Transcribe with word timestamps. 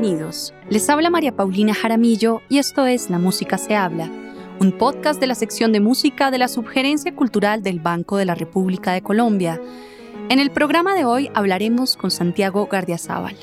Bienvenidos. 0.00 0.54
Les 0.70 0.88
habla 0.90 1.10
María 1.10 1.34
Paulina 1.34 1.74
Jaramillo 1.74 2.40
y 2.48 2.58
esto 2.58 2.86
es 2.86 3.10
La 3.10 3.18
Música 3.18 3.58
se 3.58 3.74
habla, 3.74 4.08
un 4.60 4.70
podcast 4.70 5.18
de 5.18 5.26
la 5.26 5.34
sección 5.34 5.72
de 5.72 5.80
música 5.80 6.30
de 6.30 6.38
la 6.38 6.46
Subgerencia 6.46 7.12
Cultural 7.16 7.64
del 7.64 7.80
Banco 7.80 8.16
de 8.16 8.24
la 8.24 8.36
República 8.36 8.92
de 8.92 9.02
Colombia. 9.02 9.60
En 10.28 10.38
el 10.38 10.52
programa 10.52 10.94
de 10.94 11.04
hoy 11.04 11.30
hablaremos 11.34 11.96
con 11.96 12.12
Santiago 12.12 12.68
Gardiazabal. 12.70 13.34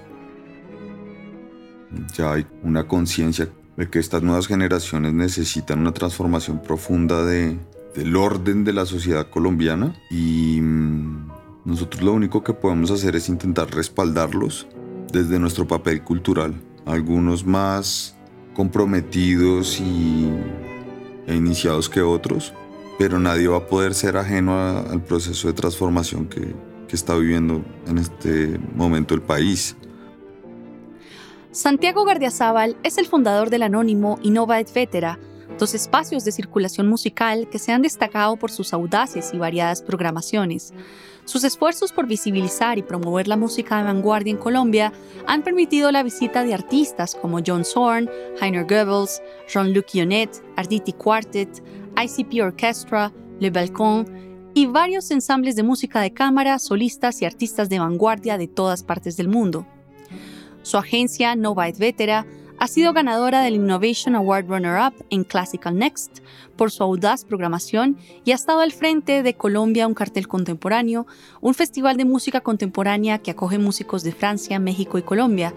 Ya 2.14 2.32
hay 2.32 2.48
una 2.64 2.88
conciencia 2.88 3.50
de 3.76 3.90
que 3.90 4.00
estas 4.00 4.24
nuevas 4.24 4.48
generaciones 4.48 5.14
necesitan 5.14 5.80
una 5.80 5.92
transformación 5.92 6.62
profunda 6.62 7.26
de, 7.26 7.60
del 7.96 8.16
orden 8.16 8.64
de 8.64 8.72
la 8.72 8.86
sociedad 8.86 9.30
colombiana 9.30 9.94
y 10.10 10.62
mm, 10.62 11.32
nosotros 11.66 12.02
lo 12.02 12.14
único 12.14 12.46
que 12.46 12.54
podemos 12.54 12.92
hacer 12.92 13.18
es 13.18 13.28
intentar 13.28 13.70
respaldarlos 13.72 14.68
desde 15.12 15.40
nuestro 15.40 15.68
papel 15.68 16.04
cultural. 16.04 16.54
Algunos 16.86 17.46
más 17.46 18.16
comprometidos 18.54 19.80
y, 19.80 20.30
e 21.28 21.36
iniciados 21.36 21.90
que 21.90 22.02
otros, 22.02 22.54
pero 22.98 23.20
nadie 23.20 23.48
va 23.48 23.58
a 23.58 23.68
poder 23.68 23.94
ser 23.94 24.18
ajeno 24.18 24.58
al 24.58 25.04
proceso 25.04 25.48
de 25.48 25.54
transformación 25.54 26.28
que, 26.28 26.56
que 26.88 26.96
está 26.96 27.16
viviendo 27.16 27.64
en 27.88 27.98
este 27.98 28.60
momento 28.76 29.14
el 29.14 29.22
país. 29.22 29.76
Santiago 31.52 32.04
Gardiazabal 32.04 32.78
es 32.84 32.98
el 32.98 33.08
fundador 33.08 33.50
del 33.50 33.64
anónimo 33.64 34.20
Innova 34.22 34.60
et 34.60 34.74
Vetera, 34.74 35.20
dos 35.58 35.74
espacios 35.74 36.26
de 36.26 36.32
circulación 36.32 36.88
musical 36.88 37.48
que 37.50 37.60
se 37.60 37.72
han 37.72 37.82
destacado 37.82 38.36
por 38.36 38.52
sus 38.52 38.74
audaces 38.74 39.32
y 39.34 39.38
variadas 39.38 39.82
programaciones. 39.82 40.74
Sus 41.26 41.44
esfuerzos 41.44 41.92
por 41.92 42.06
visibilizar 42.06 42.78
y 42.78 42.84
promover 42.84 43.28
la 43.28 43.36
música 43.36 43.78
de 43.78 43.84
vanguardia 43.84 44.32
en 44.32 44.38
Colombia 44.38 44.94
han 45.26 45.42
permitido 45.42 45.92
la 45.92 46.04
visita 46.04 46.44
de 46.44 46.54
artistas 46.54 47.16
como 47.16 47.40
John 47.46 47.66
Zorn, 47.66 48.10
Heiner 48.40 48.66
Goebbels, 48.66 49.22
Jean-Luc 49.48 49.88
Yonet, 49.94 50.30
Arditi 50.56 50.94
Quartet, 50.94 51.64
ICP 51.98 52.44
Orchestra, 52.44 53.12
Le 53.40 53.50
Balcon 53.50 54.06
y 54.54 54.68
varios 54.68 55.10
ensambles 55.10 55.56
de 55.56 55.64
música 55.64 56.00
de 56.00 56.14
cámara, 56.14 56.60
solistas 56.60 57.22
y 57.24 57.26
artistas 57.26 57.70
de 57.70 57.80
vanguardia 57.80 58.38
de 58.38 58.48
todas 58.48 58.84
partes 58.84 59.18
del 59.18 59.28
mundo. 59.28 59.66
Su 60.62 60.78
agencia 60.78 61.36
Nova 61.36 61.68
et 61.68 61.78
Vetera 61.78 62.26
ha 62.58 62.68
sido 62.68 62.94
ganadora 62.94 63.42
del 63.42 63.56
Innovation 63.56 64.16
Award 64.16 64.48
Runner-Up 64.48 65.06
en 65.10 65.24
Classical 65.24 65.78
Next 65.78 66.20
por 66.56 66.72
su 66.72 66.84
audaz 66.84 67.26
programación 67.26 67.98
y 68.24 68.32
ha 68.32 68.36
estado 68.36 68.62
al 68.62 68.72
frente 68.72 69.24
de 69.24 69.34
Colombia 69.34 69.88
un 69.88 69.94
cartel 69.94 70.28
contemporáneo, 70.28 71.06
un 71.42 71.54
festival 71.54 71.98
de 71.98 72.06
música 72.06 72.42
contemporánea 72.42 73.20
que 73.20 73.32
acoge 73.32 73.58
músicos 73.58 74.04
de 74.04 74.14
Francia, 74.14 74.60
México 74.60 74.98
y 74.98 75.02
Colombia. 75.02 75.54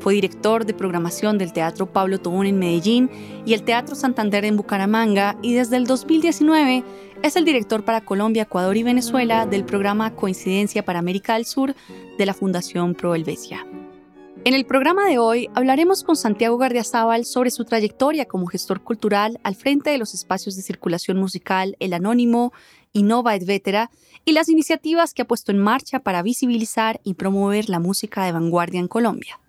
Fue 0.00 0.14
director 0.14 0.66
de 0.66 0.74
programación 0.74 1.38
del 1.38 1.54
Teatro 1.54 1.86
Pablo 1.86 2.18
Tobón 2.20 2.46
en 2.46 2.58
Medellín 2.58 3.10
y 3.46 3.54
el 3.54 3.62
Teatro 3.62 3.94
Santander 3.94 4.44
en 4.44 4.56
Bucaramanga 4.56 5.36
y 5.40 5.54
desde 5.54 5.76
el 5.76 5.86
2019 5.86 6.84
es 7.22 7.36
el 7.36 7.46
director 7.46 7.86
para 7.86 8.02
Colombia, 8.02 8.42
Ecuador 8.42 8.76
y 8.76 8.82
Venezuela 8.82 9.46
del 9.46 9.64
programa 9.64 10.14
Coincidencia 10.14 10.84
para 10.84 10.98
América 10.98 11.34
del 11.34 11.46
Sur 11.46 11.74
de 12.18 12.26
la 12.26 12.34
Fundación 12.34 12.94
Pro 12.94 13.14
Helvecia. 13.14 13.64
En 14.46 14.52
el 14.52 14.66
programa 14.66 15.06
de 15.06 15.16
hoy 15.16 15.48
hablaremos 15.54 16.04
con 16.04 16.16
Santiago 16.16 16.58
Gardiazabal 16.58 17.24
sobre 17.24 17.50
su 17.50 17.64
trayectoria 17.64 18.26
como 18.26 18.46
gestor 18.46 18.82
cultural 18.82 19.40
al 19.42 19.54
frente 19.54 19.88
de 19.88 19.96
los 19.96 20.12
espacios 20.12 20.54
de 20.54 20.60
circulación 20.60 21.16
musical 21.16 21.76
El 21.80 21.94
Anónimo, 21.94 22.52
Innova 22.92 23.34
et 23.36 23.46
Vetera 23.46 23.90
y 24.26 24.32
las 24.32 24.50
iniciativas 24.50 25.14
que 25.14 25.22
ha 25.22 25.26
puesto 25.26 25.50
en 25.50 25.56
marcha 25.56 26.00
para 26.00 26.22
visibilizar 26.22 27.00
y 27.04 27.14
promover 27.14 27.70
la 27.70 27.80
música 27.80 28.26
de 28.26 28.32
vanguardia 28.32 28.80
en 28.80 28.88
Colombia. 28.88 29.40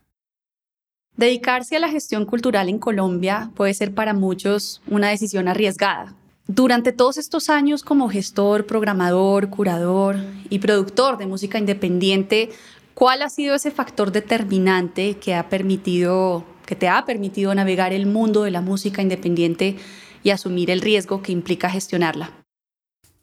Dedicarse 1.18 1.76
a 1.76 1.82
la 1.82 1.90
gestión 1.90 2.26
cultural 2.26 2.70
en 2.70 2.80
Colombia 2.80 3.52
puede 3.54 3.74
ser 3.74 3.94
para 3.94 4.14
muchos 4.14 4.82
una 4.88 5.10
decisión 5.10 5.50
arriesgada. 5.50 6.16
Durante 6.48 6.92
todos 6.92 7.18
estos 7.18 7.50
años 7.50 7.82
como 7.82 8.08
gestor, 8.08 8.68
programador, 8.68 9.50
curador 9.50 10.18
y 10.50 10.60
productor 10.60 11.18
de 11.18 11.26
música 11.26 11.58
independiente, 11.58 12.50
¿Cuál 12.96 13.22
ha 13.24 13.30
sido 13.30 13.56
ese 13.56 13.72
factor 13.72 14.14
determinante 14.14 15.18
que 15.18 15.36
ha 15.36 15.50
permitido, 15.50 16.46
que 16.66 16.78
te 16.78 16.88
ha 16.88 17.04
permitido 17.06 17.54
navegar 17.54 17.92
el 17.92 18.06
mundo 18.06 18.44
de 18.44 18.52
la 18.52 18.62
música 18.62 19.02
independiente 19.02 19.76
y 20.24 20.30
asumir 20.30 20.72
el 20.72 20.80
riesgo 20.80 21.22
que 21.22 21.34
implica 21.34 21.70
gestionarla? 21.70 22.32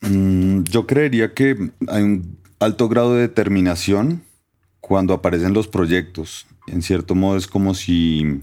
Mm, 0.03 0.65
yo 0.65 0.87
creería 0.87 1.33
que 1.33 1.71
hay 1.89 2.03
un 2.03 2.37
alto 2.61 2.87
grado 2.91 3.15
de 3.15 3.23
determinación 3.23 4.23
cuando 4.81 5.15
aparecen 5.15 5.55
los 5.55 5.69
proyectos. 5.69 6.47
En 6.67 6.83
cierto 6.83 7.15
modo 7.15 7.39
es 7.39 7.47
como 7.47 7.73
si 7.73 8.43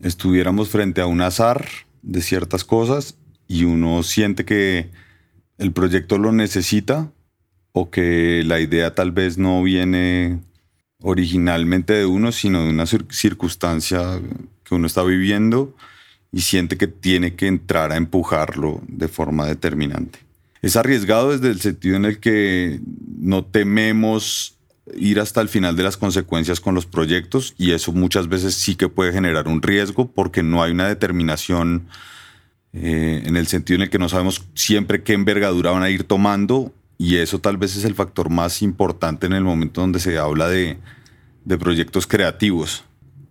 estuviéramos 0.00 0.70
frente 0.70 1.02
a 1.02 1.06
un 1.06 1.20
azar 1.20 1.66
de 2.00 2.22
ciertas 2.22 2.64
cosas 2.64 3.18
y 3.46 3.64
uno 3.64 4.02
siente 4.02 4.46
que 4.46 4.88
el 5.58 5.72
proyecto 5.72 6.16
lo 6.16 6.32
necesita 6.32 7.12
o 7.72 7.90
que 7.90 8.42
la 8.46 8.60
idea 8.60 8.94
tal 8.94 9.12
vez 9.12 9.36
no 9.36 9.62
viene 9.62 10.40
originalmente 11.02 11.94
de 11.94 12.06
uno, 12.06 12.32
sino 12.32 12.64
de 12.64 12.70
una 12.70 12.86
circunstancia 12.86 14.20
que 14.64 14.74
uno 14.74 14.86
está 14.86 15.02
viviendo 15.02 15.74
y 16.32 16.42
siente 16.42 16.76
que 16.76 16.86
tiene 16.86 17.34
que 17.34 17.46
entrar 17.46 17.92
a 17.92 17.96
empujarlo 17.96 18.82
de 18.86 19.08
forma 19.08 19.46
determinante. 19.46 20.20
Es 20.62 20.76
arriesgado 20.76 21.32
desde 21.32 21.48
el 21.48 21.60
sentido 21.60 21.96
en 21.96 22.04
el 22.04 22.20
que 22.20 22.80
no 23.18 23.44
tememos 23.44 24.56
ir 24.94 25.20
hasta 25.20 25.40
el 25.40 25.48
final 25.48 25.76
de 25.76 25.84
las 25.84 25.96
consecuencias 25.96 26.60
con 26.60 26.74
los 26.74 26.86
proyectos 26.86 27.54
y 27.56 27.72
eso 27.72 27.92
muchas 27.92 28.28
veces 28.28 28.54
sí 28.54 28.74
que 28.74 28.88
puede 28.88 29.12
generar 29.12 29.48
un 29.48 29.62
riesgo 29.62 30.10
porque 30.10 30.42
no 30.42 30.62
hay 30.62 30.72
una 30.72 30.88
determinación 30.88 31.86
eh, 32.72 33.22
en 33.24 33.36
el 33.36 33.46
sentido 33.46 33.76
en 33.76 33.82
el 33.82 33.90
que 33.90 33.98
no 33.98 34.08
sabemos 34.08 34.44
siempre 34.54 35.02
qué 35.02 35.12
envergadura 35.12 35.70
van 35.70 35.82
a 35.82 35.90
ir 35.90 36.04
tomando 36.04 36.72
y 37.00 37.16
eso 37.16 37.38
tal 37.38 37.56
vez 37.56 37.74
es 37.76 37.86
el 37.86 37.94
factor 37.94 38.28
más 38.28 38.60
importante 38.60 39.26
en 39.26 39.32
el 39.32 39.42
momento 39.42 39.80
donde 39.80 39.98
se 40.00 40.18
habla 40.18 40.50
de, 40.50 40.76
de 41.46 41.56
proyectos 41.56 42.06
creativos. 42.06 42.84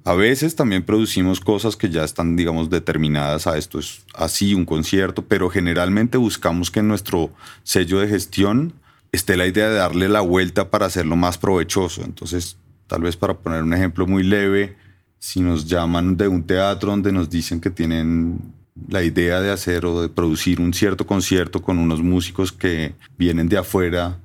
A 0.06 0.16
veces 0.16 0.56
también 0.56 0.82
producimos 0.82 1.40
cosas 1.40 1.76
que 1.76 1.88
ya 1.88 2.04
están, 2.04 2.36
digamos, 2.36 2.72
determinadas 2.72 3.46
a 3.46 3.60
esto 3.60 3.78
es 3.78 4.02
así, 4.16 4.56
un 4.56 4.66
concierto, 4.66 5.24
pero 5.24 5.52
generalmente 5.52 6.18
buscamos 6.18 6.72
que 6.72 6.80
en 6.80 6.88
nuestro 6.88 7.32
sello 7.62 8.00
de 8.00 8.08
gestión 8.08 8.74
esté 9.12 9.38
la 9.38 9.46
idea 9.46 9.70
de 9.70 9.76
darle 9.76 10.10
la 10.10 10.22
vuelta 10.22 10.72
para 10.72 10.88
hacerlo 10.88 11.16
más 11.16 11.38
provechoso. 11.38 12.02
Entonces, 12.04 12.58
tal 12.88 13.04
vez 13.04 13.18
para 13.18 13.36
poner 13.36 13.62
un 13.62 13.76
ejemplo 13.76 14.08
muy 14.08 14.24
leve, 14.24 14.78
si 15.20 15.42
nos 15.42 15.68
llaman 15.68 16.18
de 16.18 16.28
un 16.28 16.42
teatro 16.42 16.90
donde 16.90 17.12
nos 17.12 17.30
dicen 17.30 17.62
que 17.62 17.70
tienen 17.70 18.52
la 18.88 19.04
idea 19.04 19.42
de 19.42 19.52
hacer 19.52 19.86
o 19.86 20.02
de 20.02 20.10
producir 20.10 20.62
un 20.62 20.74
cierto 20.74 21.06
concierto 21.06 21.62
con 21.62 21.78
unos 21.80 22.02
músicos 22.02 22.52
que 22.52 22.94
vienen 23.18 23.50
de 23.50 23.58
afuera, 23.58 24.20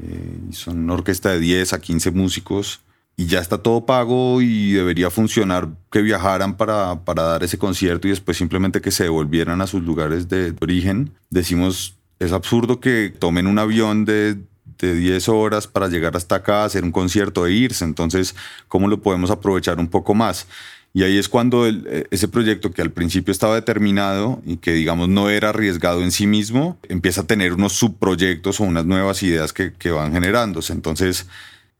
eh, 0.00 0.38
son 0.52 0.78
una 0.78 0.94
orquesta 0.94 1.30
de 1.30 1.40
10 1.40 1.72
a 1.72 1.80
15 1.80 2.10
músicos, 2.12 2.80
y 3.16 3.26
ya 3.26 3.40
está 3.40 3.58
todo 3.58 3.84
pago 3.84 4.40
y 4.40 4.72
debería 4.72 5.10
funcionar 5.10 5.68
que 5.90 6.00
viajaran 6.00 6.56
para, 6.56 7.04
para 7.04 7.24
dar 7.24 7.44
ese 7.44 7.58
concierto 7.58 8.06
y 8.08 8.10
después 8.10 8.36
simplemente 8.36 8.80
que 8.80 8.90
se 8.90 9.04
devolvieran 9.04 9.60
a 9.60 9.66
sus 9.66 9.82
lugares 9.82 10.28
de 10.30 10.54
origen. 10.60 11.12
Decimos, 11.28 11.96
es 12.18 12.32
absurdo 12.32 12.80
que 12.80 13.12
tomen 13.18 13.46
un 13.46 13.58
avión 13.58 14.06
de 14.06 14.38
de 14.80 14.94
10 14.94 15.28
horas 15.28 15.66
para 15.66 15.88
llegar 15.88 16.16
hasta 16.16 16.36
acá, 16.36 16.64
hacer 16.64 16.84
un 16.84 16.92
concierto 16.92 17.46
e 17.46 17.52
irse. 17.52 17.84
Entonces, 17.84 18.34
¿cómo 18.68 18.88
lo 18.88 19.00
podemos 19.00 19.30
aprovechar 19.30 19.78
un 19.78 19.88
poco 19.88 20.14
más? 20.14 20.46
Y 20.92 21.04
ahí 21.04 21.18
es 21.18 21.28
cuando 21.28 21.68
e, 21.68 22.06
ese 22.10 22.28
proyecto 22.28 22.72
que 22.72 22.82
al 22.82 22.90
principio 22.90 23.32
estaba 23.32 23.54
determinado 23.54 24.42
y 24.44 24.56
que 24.56 24.72
digamos 24.72 25.08
no 25.08 25.30
era 25.30 25.50
arriesgado 25.50 26.02
en 26.02 26.10
sí 26.10 26.26
mismo, 26.26 26.78
empieza 26.88 27.22
a 27.22 27.26
tener 27.26 27.52
unos 27.52 27.74
subproyectos 27.74 28.60
o 28.60 28.64
unas 28.64 28.86
nuevas 28.86 29.22
ideas 29.22 29.52
que, 29.52 29.72
que 29.72 29.90
van 29.90 30.12
generándose. 30.12 30.72
Entonces, 30.72 31.26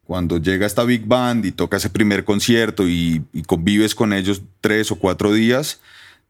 cuando 0.04 0.38
llega 0.38 0.66
esta 0.66 0.84
big 0.84 1.06
band 1.06 1.44
y 1.44 1.52
toca 1.52 1.76
ese 1.76 1.90
primer 1.90 2.24
concierto 2.24 2.88
y, 2.88 3.24
y 3.32 3.42
convives 3.42 3.94
con 3.94 4.12
ellos 4.12 4.42
tres 4.60 4.92
o 4.92 4.96
cuatro 4.96 5.32
días, 5.32 5.80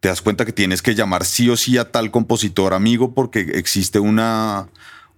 te 0.01 0.09
das 0.09 0.23
cuenta 0.23 0.47
que 0.47 0.53
tienes 0.53 0.81
que 0.81 0.95
llamar 0.95 1.27
sí 1.27 1.51
o 1.51 1.57
sí 1.57 1.77
a 1.77 1.91
tal 1.91 2.11
compositor 2.11 2.73
amigo 2.73 3.15
porque 3.15 3.41
existe 3.55 4.01
una, 4.01 4.69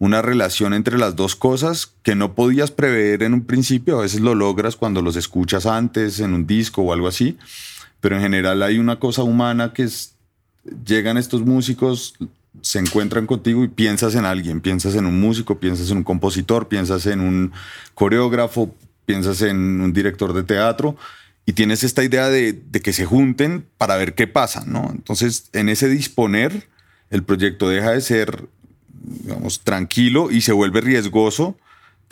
una 0.02 0.20
relación 0.20 0.74
entre 0.74 0.98
las 0.98 1.14
dos 1.14 1.36
cosas 1.36 1.92
que 2.02 2.16
no 2.16 2.34
podías 2.34 2.72
prever 2.72 3.22
en 3.22 3.34
un 3.34 3.44
principio, 3.44 4.00
a 4.00 4.02
veces 4.02 4.20
lo 4.20 4.34
logras 4.34 4.74
cuando 4.74 5.00
los 5.00 5.14
escuchas 5.14 5.64
antes 5.64 6.18
en 6.18 6.34
un 6.34 6.44
disco 6.44 6.82
o 6.82 6.92
algo 6.92 7.06
así, 7.06 7.38
pero 8.00 8.16
en 8.16 8.22
general 8.22 8.64
hay 8.64 8.80
una 8.80 8.98
cosa 8.98 9.22
humana 9.22 9.72
que 9.72 9.84
es, 9.84 10.16
llegan 10.84 11.18
estos 11.18 11.42
músicos, 11.42 12.14
se 12.62 12.80
encuentran 12.80 13.26
contigo 13.26 13.62
y 13.62 13.68
piensas 13.68 14.16
en 14.16 14.24
alguien, 14.24 14.60
piensas 14.60 14.96
en 14.96 15.06
un 15.06 15.20
músico, 15.20 15.60
piensas 15.60 15.88
en 15.92 15.98
un 15.98 16.04
compositor, 16.04 16.66
piensas 16.66 17.06
en 17.06 17.20
un 17.20 17.52
coreógrafo, 17.94 18.74
piensas 19.06 19.40
en 19.42 19.80
un 19.80 19.92
director 19.92 20.32
de 20.32 20.42
teatro. 20.42 20.96
Y 21.46 21.52
tienes 21.52 21.84
esta 21.84 22.02
idea 22.02 22.28
de, 22.28 22.52
de 22.52 22.80
que 22.80 22.92
se 22.92 23.04
junten 23.04 23.66
para 23.78 23.96
ver 23.96 24.14
qué 24.16 24.26
pasa, 24.26 24.64
¿no? 24.66 24.90
Entonces, 24.90 25.48
en 25.52 25.68
ese 25.68 25.88
disponer, 25.88 26.68
el 27.10 27.22
proyecto 27.22 27.68
deja 27.68 27.92
de 27.92 28.00
ser 28.00 28.48
digamos, 29.04 29.60
tranquilo 29.60 30.30
y 30.30 30.40
se 30.40 30.52
vuelve 30.52 30.80
riesgoso 30.80 31.56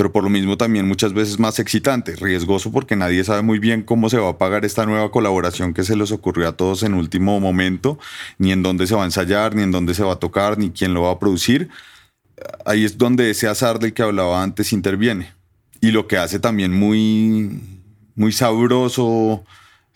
pero 0.01 0.13
por 0.13 0.25
lo 0.25 0.31
mismo 0.31 0.57
también 0.57 0.89
muchas 0.89 1.13
veces 1.13 1.39
más 1.39 1.59
excitante, 1.59 2.17
riesgoso 2.17 2.73
porque 2.73 2.97
nadie 2.97 3.23
sabe 3.23 3.43
muy 3.43 3.59
bien 3.59 3.83
cómo 3.83 4.09
se 4.09 4.17
va 4.17 4.31
a 4.31 4.39
pagar 4.39 4.65
esta 4.65 4.87
nueva 4.87 5.11
colaboración 5.11 5.75
que 5.75 5.85
se 5.85 5.95
les 5.95 6.11
ocurrió 6.11 6.49
a 6.49 6.57
todos 6.57 6.83
en 6.85 6.95
último 6.95 7.39
momento, 7.39 7.99
ni 8.39 8.51
en 8.51 8.63
dónde 8.63 8.87
se 8.87 8.95
va 8.95 9.03
a 9.03 9.05
ensayar, 9.05 9.55
ni 9.55 9.63
en 9.63 9.73
dónde 9.73 9.93
se 9.93 10.03
va 10.03 10.15
a 10.15 10.17
tocar, 10.17 10.57
ni 10.57 10.71
quién 10.71 10.95
lo 10.95 11.03
va 11.03 11.11
a 11.11 11.19
producir. 11.19 11.69
Ahí 12.65 12.87
es 12.87 12.97
donde 12.97 13.29
ese 13.29 13.47
azar 13.47 13.79
del 13.79 13.93
que 13.93 14.01
hablaba 14.01 14.43
antes 14.43 14.73
interviene. 14.73 15.35
Y 15.83 15.91
lo 15.91 16.07
que 16.07 16.17
hace 16.17 16.39
también 16.39 16.73
muy, 16.73 17.61
muy 18.15 18.33
sabroso 18.33 19.45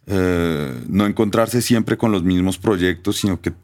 eh, 0.06 0.70
no 0.86 1.06
encontrarse 1.06 1.62
siempre 1.62 1.96
con 1.96 2.12
los 2.12 2.22
mismos 2.24 2.58
proyectos, 2.58 3.16
sino 3.16 3.40
que 3.40 3.54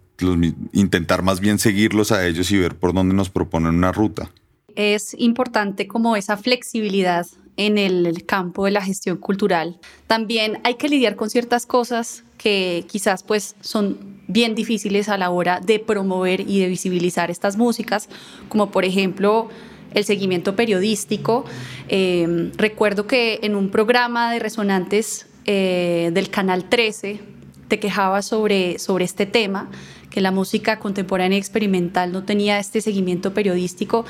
intentar 0.72 1.22
más 1.22 1.40
bien 1.40 1.58
seguirlos 1.58 2.12
a 2.12 2.26
ellos 2.26 2.50
y 2.50 2.58
ver 2.58 2.74
por 2.76 2.92
dónde 2.92 3.14
nos 3.14 3.30
proponen 3.30 3.74
una 3.74 3.92
ruta 3.92 4.30
es 4.76 5.14
importante 5.18 5.86
como 5.86 6.16
esa 6.16 6.36
flexibilidad 6.36 7.26
en 7.56 7.76
el 7.76 8.24
campo 8.24 8.64
de 8.64 8.70
la 8.70 8.82
gestión 8.82 9.18
cultural. 9.18 9.78
También 10.06 10.60
hay 10.64 10.74
que 10.74 10.88
lidiar 10.88 11.16
con 11.16 11.28
ciertas 11.28 11.66
cosas 11.66 12.24
que 12.38 12.86
quizás 12.88 13.22
pues 13.22 13.54
son 13.60 13.98
bien 14.28 14.54
difíciles 14.54 15.08
a 15.08 15.18
la 15.18 15.30
hora 15.30 15.60
de 15.60 15.78
promover 15.78 16.40
y 16.40 16.60
de 16.60 16.68
visibilizar 16.68 17.30
estas 17.30 17.56
músicas, 17.56 18.08
como 18.48 18.70
por 18.70 18.84
ejemplo 18.84 19.48
el 19.92 20.04
seguimiento 20.04 20.56
periodístico. 20.56 21.44
Em, 21.88 22.52
recuerdo 22.56 23.06
que 23.06 23.40
en 23.42 23.56
un 23.56 23.70
programa 23.70 24.32
de 24.32 24.38
resonantes 24.38 25.26
eh, 25.44 26.10
del 26.14 26.30
Canal 26.30 26.68
13 26.68 27.20
te 27.68 27.78
quejabas 27.78 28.26
sobre, 28.26 28.78
sobre 28.78 29.04
este 29.04 29.26
tema, 29.26 29.68
que 30.10 30.20
la 30.20 30.30
música 30.30 30.78
contemporánea 30.78 31.38
experimental 31.38 32.12
no 32.12 32.24
tenía 32.24 32.58
este 32.58 32.80
seguimiento 32.80 33.32
periodístico. 33.32 34.04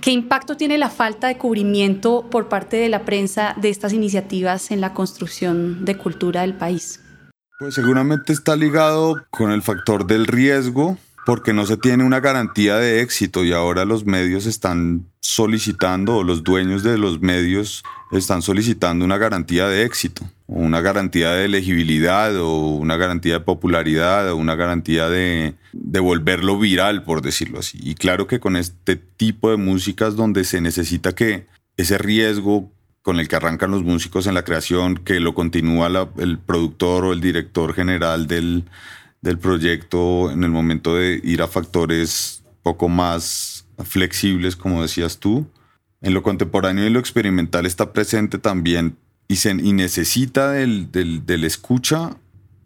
¿Qué 0.00 0.12
impacto 0.12 0.56
tiene 0.56 0.78
la 0.78 0.88
falta 0.88 1.28
de 1.28 1.36
cubrimiento 1.36 2.26
por 2.30 2.48
parte 2.48 2.78
de 2.78 2.88
la 2.88 3.04
prensa 3.04 3.54
de 3.60 3.68
estas 3.68 3.92
iniciativas 3.92 4.70
en 4.70 4.80
la 4.80 4.94
construcción 4.94 5.84
de 5.84 5.96
cultura 5.98 6.40
del 6.40 6.54
país? 6.54 7.00
Pues 7.58 7.74
seguramente 7.74 8.32
está 8.32 8.56
ligado 8.56 9.22
con 9.28 9.50
el 9.52 9.60
factor 9.60 10.06
del 10.06 10.26
riesgo, 10.26 10.96
porque 11.26 11.52
no 11.52 11.66
se 11.66 11.76
tiene 11.76 12.04
una 12.04 12.20
garantía 12.20 12.76
de 12.76 13.02
éxito 13.02 13.44
y 13.44 13.52
ahora 13.52 13.84
los 13.84 14.06
medios 14.06 14.46
están 14.46 15.06
solicitando, 15.20 16.16
o 16.16 16.24
los 16.24 16.42
dueños 16.42 16.82
de 16.82 16.96
los 16.96 17.20
medios 17.20 17.84
están 18.10 18.40
solicitando 18.40 19.04
una 19.04 19.18
garantía 19.18 19.68
de 19.68 19.84
éxito, 19.84 20.24
una 20.52 20.80
garantía 20.80 21.30
de 21.30 21.44
elegibilidad, 21.44 22.36
o 22.36 22.74
una 22.74 22.96
garantía 22.96 23.34
de 23.34 23.40
popularidad, 23.40 24.32
o 24.32 24.36
una 24.36 24.56
garantía 24.56 25.08
de, 25.08 25.54
volverlo 25.72 26.58
viral, 26.58 27.04
por 27.04 27.22
decirlo 27.22 27.60
así. 27.60 27.78
Y 27.80 27.94
claro 27.94 28.26
que 28.26 28.40
con 28.40 28.56
este 28.56 28.96
tipo 28.96 29.52
de 29.52 29.56
músicas 29.56 30.16
donde 30.16 30.42
se 30.42 30.60
necesita 30.60 31.14
que 31.14 31.46
ese 31.76 31.98
riesgo 31.98 32.72
con 33.02 33.20
el 33.20 33.28
que 33.28 33.36
arrancan 33.36 33.70
los 33.70 33.84
músicos 33.84 34.26
en 34.26 34.34
la 34.34 34.42
creación, 34.42 34.96
que 34.96 35.20
lo 35.20 35.34
continúa 35.34 35.88
el 36.18 36.38
productor 36.38 37.04
o 37.04 37.12
el 37.12 37.20
director 37.20 37.72
general 37.72 38.26
del, 38.26 38.64
del 39.22 39.38
proyecto 39.38 40.32
en 40.32 40.42
el 40.42 40.50
momento 40.50 40.96
de 40.96 41.20
ir 41.22 41.42
a 41.42 41.46
factores 41.46 42.42
poco 42.64 42.88
más 42.88 43.66
flexibles, 43.84 44.56
como 44.56 44.82
decías 44.82 45.18
tú. 45.18 45.46
En 46.02 46.12
lo 46.12 46.24
contemporáneo 46.24 46.84
y 46.84 46.90
lo 46.90 46.98
experimental 46.98 47.66
está 47.66 47.92
presente 47.92 48.38
también 48.38 48.96
y, 49.30 49.72
necesita 49.72 50.50
del, 50.50 50.90
del, 50.90 51.44
escucha 51.44 52.16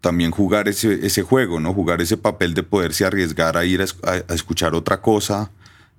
también 0.01 0.31
jugar 0.31 0.67
ese, 0.67 1.21
juego, 1.21 1.59
¿no? 1.59 1.73
Jugar 1.73 2.01
ese 2.01 2.17
papel 2.17 2.55
de 2.55 2.63
poderse 2.63 3.05
arriesgar 3.05 3.55
a 3.55 3.65
ir 3.65 3.81
a, 3.81 4.33
escuchar 4.33 4.73
otra 4.73 4.99
cosa, 4.99 5.51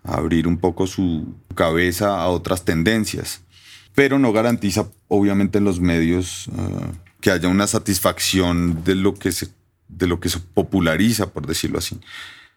a 0.02 0.14
abrir 0.14 0.48
un 0.48 0.58
poco 0.58 0.88
su 0.88 1.34
cabeza 1.54 2.20
a 2.20 2.26
otras 2.28 2.64
tendencias. 2.64 3.42
Pero 3.94 4.18
no 4.18 4.32
garantiza, 4.32 4.88
obviamente, 5.06 5.58
en 5.58 5.64
los 5.64 5.80
medios 5.80 6.48
eh, 6.48 6.92
que 7.20 7.30
haya 7.30 7.48
una 7.48 7.68
satisfacción 7.68 8.82
de 8.82 8.96
lo 8.96 9.14
que 9.14 9.30
de 9.88 10.06
lo 10.08 10.18
que 10.18 10.28
se 10.28 10.40
populariza, 10.40 11.32
por 11.32 11.46
decirlo 11.46 11.78
así. 11.78 11.96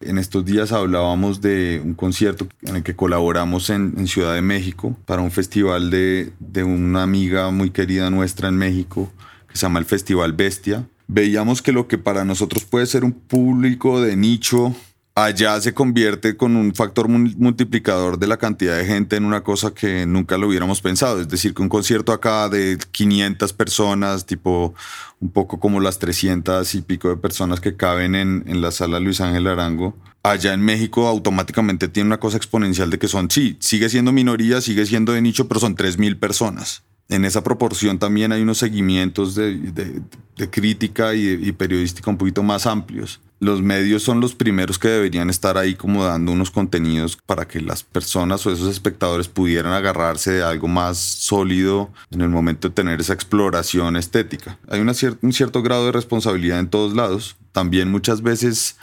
En 0.01 0.17
estos 0.17 0.45
días 0.45 0.71
hablábamos 0.71 1.41
de 1.41 1.81
un 1.83 1.93
concierto 1.93 2.47
en 2.61 2.77
el 2.77 2.83
que 2.83 2.95
colaboramos 2.95 3.69
en, 3.69 4.07
Ciudad 4.07 4.33
de 4.33 4.41
México 4.41 4.95
para 5.05 5.21
un 5.21 5.29
festival 5.29 5.89
de, 5.89 6.31
de, 6.39 6.63
una 6.63 7.03
amiga 7.03 7.51
muy 7.51 7.71
querida 7.71 8.09
nuestra 8.09 8.47
en 8.47 8.55
México 8.55 9.11
que 9.49 9.57
se 9.57 9.63
llama 9.63 9.79
el 9.79 9.85
Festival 9.85 10.31
Bestia. 10.31 10.87
Veíamos 11.07 11.61
que 11.61 11.73
lo 11.73 11.89
que 11.89 11.97
para 11.97 12.23
nosotros 12.23 12.63
puede 12.63 12.85
ser 12.85 13.03
un 13.03 13.11
público 13.11 13.99
de 14.01 14.15
nicho 14.15 14.73
allá 15.15 15.59
se 15.61 15.73
convierte 15.73 16.38
con 16.38 16.56
un 16.56 16.73
factor 16.73 17.07
multiplicador 17.07 18.19
de 18.19 18.27
la 18.27 18.38
cantidad 18.38 18.77
de 18.77 18.85
gente 18.85 19.15
en 19.15 19.25
una 19.25 19.41
cosa 19.41 19.73
que 19.73 20.06
nunca 20.06 20.38
lo 20.38 20.47
hubiéramos 20.47 20.81
pensado. 20.81 21.19
Es 21.19 21.27
decir, 21.27 21.53
que 21.53 21.61
un 21.61 21.69
concierto 21.69 22.11
acá 22.11 22.50
de 22.50 22.77
500 22.91 23.53
personas, 23.53 24.25
tipo 24.25 24.73
un 25.19 25.31
poco 25.31 25.59
como 25.59 25.79
las 25.79 26.00
300 26.00 26.75
y 26.75 26.81
pico 26.81 27.09
de 27.09 27.17
personas 27.17 27.59
que 27.59 27.75
caben 27.75 28.15
en, 28.15 28.61
la 28.61 28.71
sala 28.71 29.00
Luis 29.00 29.21
Ángel 29.21 29.47
Arango, 29.47 29.97
allá 30.23 30.53
en 30.53 30.61
México 30.61 31.07
automáticamente 31.07 31.88
tiene 31.88 32.07
una 32.07 32.19
cosa 32.19 32.38
exponencial 32.38 32.89
de 32.89 33.00
que 33.00 33.07
son, 33.07 33.29
sí, 33.29 33.57
sigue 33.59 33.89
siendo 33.89 34.11
minoría, 34.11 34.61
sigue 34.61 34.85
siendo 34.85 35.11
de 35.13 35.21
nicho, 35.21 35.47
pero 35.47 35.59
son 35.59 35.75
3.000 35.75 36.19
personas 36.19 36.83
en 37.09 37.25
esa 37.25 37.44
proporción 37.44 37.97
también 37.97 38.31
hay 38.31 38.44
unos 38.44 38.59
seguimientos 38.59 39.33
de, 39.33 39.57
de, 39.57 40.50
crítica 40.51 41.15
y, 41.15 41.27
y, 41.27 41.51
periodística 41.53 42.09
un 42.09 42.17
poquito 42.17 42.44
más 42.44 42.67
amplios. 42.67 43.19
Los 43.39 43.62
medios 43.62 44.03
son 44.03 44.19
los 44.19 44.36
primeros 44.36 44.77
que 44.77 44.89
deberían 44.89 45.30
estar 45.30 45.57
ahí 45.57 45.75
como 45.75 46.03
dando 46.03 46.31
unos 46.31 46.51
contenidos 46.51 47.18
para 47.18 47.47
que 47.47 47.62
las 47.62 47.83
personas 47.83 48.45
o 48.45 48.51
esos 48.51 48.69
espectadores 48.69 49.30
pudieran 49.30 49.74
agarrarse 49.74 50.31
de 50.31 50.44
algo 50.44 50.68
más 50.68 50.97
sólido 50.97 51.89
en 52.12 52.21
el 52.21 52.30
momento 52.30 52.68
de 52.68 52.74
tener 52.74 53.00
esa 53.00 53.13
exploración 53.13 53.95
estética. 53.95 54.57
Hay 54.68 54.81
un 54.81 55.33
cierto 55.33 55.62
grado 55.62 55.86
de 55.86 55.94
responsabilidad 55.94 56.59
en 56.59 56.69
todos 56.69 56.94
lados. 56.94 57.38
También 57.53 57.89
muchas 57.89 58.21
veces 58.21 58.75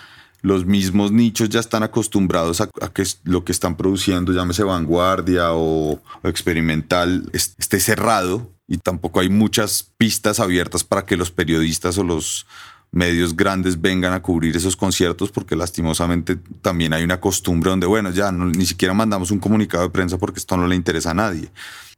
los 0.46 0.64
mismos 0.64 1.12
nichos 1.12 1.48
ya 1.48 1.60
están 1.60 1.82
acostumbrados 1.82 2.60
a, 2.60 2.68
que 2.68 3.04
lo 3.24 3.44
que 3.44 3.52
están 3.52 3.76
produciendo, 3.76 4.32
llámese 4.32 4.62
vanguardia 4.62 5.52
o, 5.52 6.00
experimental, 6.22 7.28
esté 7.32 7.80
cerrado 7.80 8.52
y 8.68 8.78
tampoco 8.78 9.20
hay 9.20 9.28
muchas 9.28 9.90
pistas 9.96 10.40
abiertas 10.40 10.84
para 10.84 11.04
que 11.04 11.16
los 11.16 11.30
periodistas 11.30 11.98
o 11.98 12.04
los 12.04 12.46
medios 12.96 13.36
grandes 13.36 13.80
vengan 13.80 14.14
a 14.14 14.22
cubrir 14.22 14.56
esos 14.56 14.74
conciertos 14.74 15.30
porque 15.30 15.54
lastimosamente 15.54 16.36
también 16.62 16.94
hay 16.94 17.04
una 17.04 17.20
costumbre 17.20 17.70
donde, 17.70 17.86
bueno, 17.86 18.10
ya 18.10 18.32
ni 18.32 18.64
siquiera 18.64 18.94
mandamos 18.94 19.30
un 19.30 19.38
comunicado 19.38 19.84
de 19.84 19.90
prensa 19.90 20.16
porque 20.16 20.40
esto 20.40 20.56
no 20.56 20.66
le 20.66 20.74
interesa 20.74 21.10
a 21.10 21.14
nadie. 21.14 21.50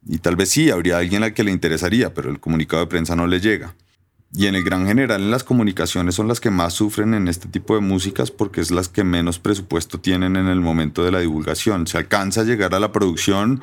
Y 0.06 0.18
tal 0.18 0.36
vez 0.36 0.50
sí, 0.50 0.70
habría 0.70 0.98
alguien 0.98 1.22
al 1.22 1.34
que 1.34 1.44
le 1.44 1.52
interesaría, 1.52 2.12
pero 2.12 2.30
el 2.30 2.40
comunicado 2.40 2.82
de 2.82 2.88
prensa 2.88 3.14
no 3.14 3.26
le 3.26 3.40
llega 3.40 3.74
y 4.32 4.46
en 4.46 4.54
el 4.54 4.62
gran 4.62 4.86
general 4.86 5.22
en 5.22 5.30
las 5.30 5.44
comunicaciones 5.44 6.14
son 6.14 6.28
las 6.28 6.40
que 6.40 6.50
más 6.50 6.74
sufren 6.74 7.14
en 7.14 7.28
este 7.28 7.48
tipo 7.48 7.74
de 7.74 7.80
músicas 7.80 8.30
porque 8.30 8.60
es 8.60 8.70
las 8.70 8.88
que 8.88 9.04
menos 9.04 9.38
presupuesto 9.38 10.00
tienen 10.00 10.36
en 10.36 10.48
el 10.48 10.60
momento 10.60 11.02
de 11.02 11.12
la 11.12 11.20
divulgación. 11.20 11.86
Se 11.86 11.96
alcanza 11.96 12.42
a 12.42 12.44
llegar 12.44 12.74
a 12.74 12.80
la 12.80 12.92
producción, 12.92 13.62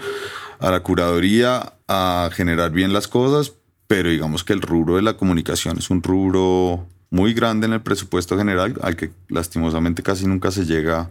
a 0.60 0.71
la 0.71 0.79
curaduría, 0.81 1.74
a 1.88 2.29
generar 2.33 2.71
bien 2.71 2.93
las 2.93 3.07
cosas, 3.07 3.53
pero 3.88 4.10
digamos 4.10 4.43
que 4.43 4.53
el 4.53 4.62
rubro 4.62 4.95
de 4.95 5.03
la 5.03 5.17
comunicación 5.17 5.77
es 5.77 5.91
un 5.91 6.01
rubro 6.01 6.88
muy 7.09 7.33
grande 7.33 7.67
en 7.67 7.74
el 7.74 7.81
presupuesto 7.81 8.38
general 8.38 8.75
al 8.81 8.95
que 8.95 9.12
lastimosamente 9.29 10.03
casi 10.03 10.27
nunca 10.27 10.51
se 10.51 10.65
llega 10.65 11.09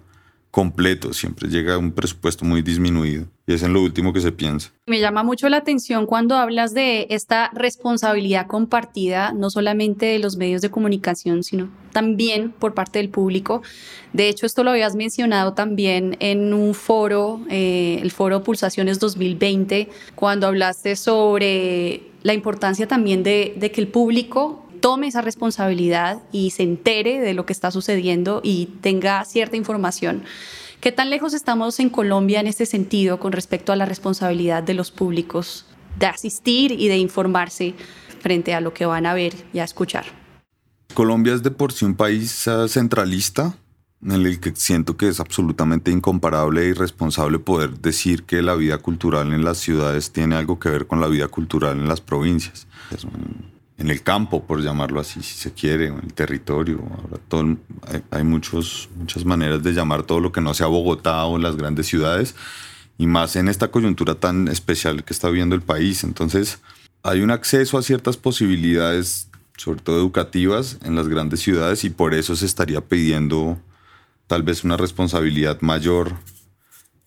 completo, 0.54 1.12
siempre 1.12 1.48
llega 1.48 1.76
un 1.76 1.90
presupuesto 1.90 2.44
muy 2.44 2.62
disminuido 2.62 3.26
y 3.44 3.54
es 3.54 3.64
en 3.64 3.72
lo 3.72 3.82
último 3.82 4.12
que 4.12 4.20
se 4.20 4.30
piensa. 4.30 4.70
Me 4.86 5.00
llama 5.00 5.24
mucho 5.24 5.48
la 5.48 5.56
atención 5.56 6.06
cuando 6.06 6.36
hablas 6.36 6.72
de 6.72 7.08
esta 7.10 7.50
responsabilidad 7.54 8.46
compartida, 8.46 9.32
no 9.32 9.50
solamente 9.50 10.06
de 10.06 10.20
los 10.20 10.36
medios 10.36 10.62
de 10.62 10.70
comunicación, 10.70 11.42
sino 11.42 11.70
también 11.92 12.52
por 12.52 12.72
parte 12.72 13.00
del 13.00 13.08
público. 13.08 13.62
De 14.12 14.28
hecho, 14.28 14.46
esto 14.46 14.62
lo 14.62 14.70
habías 14.70 14.94
mencionado 14.94 15.54
también 15.54 16.16
en 16.20 16.54
un 16.54 16.72
foro, 16.74 17.40
eh, 17.50 17.98
el 18.00 18.12
foro 18.12 18.44
Pulsaciones 18.44 19.00
2020, 19.00 19.88
cuando 20.14 20.46
hablaste 20.46 20.94
sobre 20.94 22.12
la 22.22 22.32
importancia 22.32 22.86
también 22.86 23.24
de, 23.24 23.54
de 23.56 23.72
que 23.72 23.80
el 23.80 23.88
público 23.88 24.63
tome 24.84 25.06
esa 25.06 25.22
responsabilidad 25.22 26.22
y 26.30 26.50
se 26.50 26.62
entere 26.62 27.18
de 27.18 27.32
lo 27.32 27.46
que 27.46 27.54
está 27.54 27.70
sucediendo 27.70 28.42
y 28.44 28.66
tenga 28.82 29.24
cierta 29.24 29.56
información. 29.56 30.24
¿Qué 30.82 30.92
tan 30.92 31.08
lejos 31.08 31.32
estamos 31.32 31.80
en 31.80 31.88
Colombia 31.88 32.38
en 32.38 32.46
este 32.46 32.66
sentido 32.66 33.18
con 33.18 33.32
respecto 33.32 33.72
a 33.72 33.76
la 33.76 33.86
responsabilidad 33.86 34.62
de 34.62 34.74
los 34.74 34.90
públicos 34.90 35.64
de 35.98 36.04
asistir 36.04 36.70
y 36.72 36.88
de 36.88 36.98
informarse 36.98 37.74
frente 38.20 38.52
a 38.52 38.60
lo 38.60 38.74
que 38.74 38.84
van 38.84 39.06
a 39.06 39.14
ver 39.14 39.32
y 39.54 39.60
a 39.60 39.64
escuchar? 39.64 40.04
Colombia 40.92 41.32
es 41.32 41.42
de 41.42 41.50
por 41.50 41.72
sí 41.72 41.86
un 41.86 41.94
país 41.94 42.46
eh, 42.46 42.68
centralista 42.68 43.56
en 44.04 44.12
el 44.12 44.38
que 44.38 44.52
siento 44.54 44.98
que 44.98 45.08
es 45.08 45.18
absolutamente 45.18 45.92
incomparable 45.92 46.60
e 46.60 46.68
irresponsable 46.68 47.38
poder 47.38 47.78
decir 47.80 48.24
que 48.24 48.42
la 48.42 48.54
vida 48.54 48.76
cultural 48.76 49.32
en 49.32 49.46
las 49.46 49.56
ciudades 49.56 50.12
tiene 50.12 50.36
algo 50.36 50.58
que 50.58 50.68
ver 50.68 50.86
con 50.86 51.00
la 51.00 51.06
vida 51.06 51.28
cultural 51.28 51.78
en 51.78 51.88
las 51.88 52.02
provincias 52.02 52.66
en 53.76 53.90
el 53.90 54.02
campo, 54.02 54.44
por 54.44 54.62
llamarlo 54.62 55.00
así, 55.00 55.22
si 55.22 55.34
se 55.34 55.52
quiere, 55.52 55.88
en 55.88 55.98
el 55.98 56.14
territorio. 56.14 56.80
Ahora 56.90 57.18
todo, 57.28 57.56
hay, 58.10 58.24
muchos, 58.24 58.88
muchas 58.96 59.24
maneras 59.24 59.62
de 59.62 59.72
llamar 59.72 60.04
todo 60.04 60.20
lo 60.20 60.30
que 60.32 60.40
no 60.40 60.54
sea 60.54 60.68
Bogotá 60.68 61.24
o 61.24 61.38
las 61.38 61.56
grandes 61.56 61.86
ciudades. 61.86 62.34
y 62.96 63.06
más 63.08 63.34
en 63.34 63.48
esta 63.48 63.68
coyuntura 63.72 64.14
tan 64.14 64.46
especial 64.46 65.02
que 65.04 65.12
está 65.12 65.28
viviendo 65.28 65.56
el 65.56 65.62
país. 65.62 66.04
Entonces, 66.04 66.60
hay 67.02 67.22
un 67.22 67.32
acceso 67.32 67.76
a 67.76 67.82
ciertas 67.82 68.16
posibilidades, 68.16 69.28
sobre 69.56 69.80
todo 69.80 69.96
educativas, 69.98 70.78
en 70.84 70.94
las 70.94 71.08
grandes 71.08 71.40
ciudades 71.40 71.84
y 71.84 71.90
por 71.90 72.14
eso 72.14 72.36
se 72.36 72.46
estaría 72.46 72.80
pidiendo 72.80 73.58
tal 74.26 74.42
vez 74.42 74.64
una 74.64 74.76
responsabilidad 74.76 75.60
mayor 75.60 76.14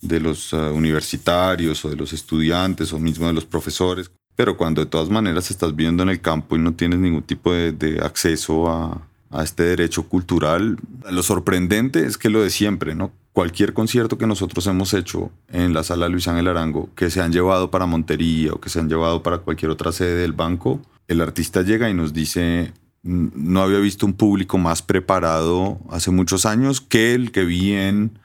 de 0.02 0.20
los 0.20 0.54
uh, 0.54 0.72
universitarios 0.74 1.84
o 1.84 1.90
de 1.90 1.96
los 1.96 2.14
estudiantes 2.14 2.94
o 2.94 3.00
mismo 3.00 3.28
de 3.28 3.34
los 3.34 3.46
profesores. 3.46 4.12
Pero 4.38 4.56
cuando 4.56 4.80
de 4.80 4.88
todas 4.88 5.10
maneras 5.10 5.52
estás 5.52 5.76
viviendo 5.76 6.04
en 6.04 6.10
el 6.10 6.22
campo 6.22 6.56
y 6.56 6.60
no 6.60 6.74
tienes 6.74 7.00
ningún 7.00 7.24
tipo 7.24 7.52
de, 7.52 8.00
acceso 8.02 8.70
a, 8.70 9.02
a 9.30 9.44
este 9.44 9.64
derecho 9.64 10.04
cultural, 10.04 10.78
lo 11.12 11.24
sorprendente 11.24 12.06
es 12.06 12.18
que 12.18 12.30
lo 12.30 12.42
de 12.42 12.50
siempre, 12.50 12.96
¿no? 12.96 13.12
Cualquier 13.34 13.74
concierto 13.74 14.18
que 14.18 14.28
nosotros 14.28 14.66
hemos 14.68 14.94
hecho 14.94 15.32
en 15.50 15.74
la 15.74 15.84
sala 15.84 16.08
Luis 16.08 16.30
Ángel 16.30 16.48
Arango, 16.48 16.90
que 16.96 17.10
se 17.10 17.20
han 17.20 17.34
llevado 17.34 17.70
para 17.70 17.86
Montería 17.86 18.54
o 18.54 18.62
que 18.62 18.70
se 18.70 18.80
han 18.80 18.88
llevado 18.88 19.22
para 19.22 19.40
cualquier 19.40 19.72
otra 19.72 19.92
sede 19.92 20.16
del 20.16 20.34
banco, 20.34 20.82
el 21.08 21.22
artista 21.22 21.62
llega 21.62 21.90
y 21.90 21.94
nos 21.94 22.14
dice, 22.14 22.74
no 23.04 23.62
había 23.62 23.80
visto 23.80 24.06
un 24.06 24.14
público 24.14 24.58
más 24.58 24.82
preparado 24.82 25.80
hace 25.90 26.12
muchos 26.12 26.46
años 26.46 26.82
que 26.82 27.14
el 27.14 27.32
que 27.32 27.44
vi 27.44 27.74
en, 27.74 28.20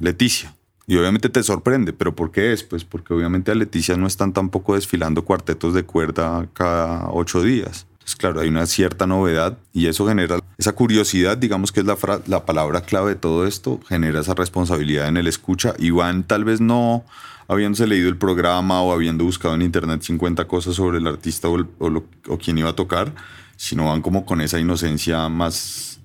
Leticia. 0.00 0.54
Y 0.86 0.96
obviamente 0.96 1.28
te 1.28 1.42
sorprende, 1.42 1.92
pero 1.92 2.14
¿por 2.14 2.30
qué 2.30 2.52
es? 2.52 2.62
Pues 2.62 2.84
porque 2.84 3.12
obviamente 3.12 3.50
a 3.50 3.54
Leticia 3.54 3.96
no 3.96 4.06
están 4.06 4.32
tampoco 4.32 4.74
desfilando 4.74 5.24
cuartetos 5.24 5.74
de 5.74 5.84
cuerda 5.84 6.48
cada 6.52 7.10
ocho 7.10 7.42
días. 7.42 7.86
Entonces, 7.94 8.16
claro, 8.16 8.40
hay 8.40 8.48
una 8.48 8.66
cierta 8.66 9.06
novedad 9.06 9.58
y 9.72 9.86
eso 9.86 10.06
genera 10.06 10.38
esa 10.58 10.72
curiosidad, 10.72 11.36
digamos 11.36 11.72
que 11.72 11.80
es 11.80 11.86
la, 11.86 11.96
la 12.26 12.46
palabra 12.46 12.82
clave 12.82 13.10
de 13.10 13.16
todo 13.16 13.46
esto, 13.48 13.80
genera 13.88 14.20
esa 14.20 14.34
responsabilidad 14.34 15.08
en 15.08 15.16
el 15.16 15.26
escucha 15.26 15.74
y 15.76 15.90
van 15.90 16.22
tal 16.22 16.44
vez 16.44 16.60
no 16.60 17.04
habiéndose 17.48 17.86
leído 17.86 18.08
el 18.08 18.16
programa 18.16 18.80
o 18.82 18.92
habiendo 18.92 19.24
buscado 19.24 19.54
en 19.54 19.62
internet 19.62 20.02
50 20.02 20.46
cosas 20.46 20.76
sobre 20.76 20.98
el 20.98 21.06
artista 21.06 21.48
o, 21.48 21.66
o, 21.78 22.38
quien 22.38 22.58
iba 22.58 22.70
a 22.70 22.76
tocar, 22.76 23.12
sino 23.56 23.86
van 23.86 24.02
como 24.02 24.24
con 24.24 24.40
esa 24.40 24.58
inocencia 24.58 25.28
más 25.28 26.00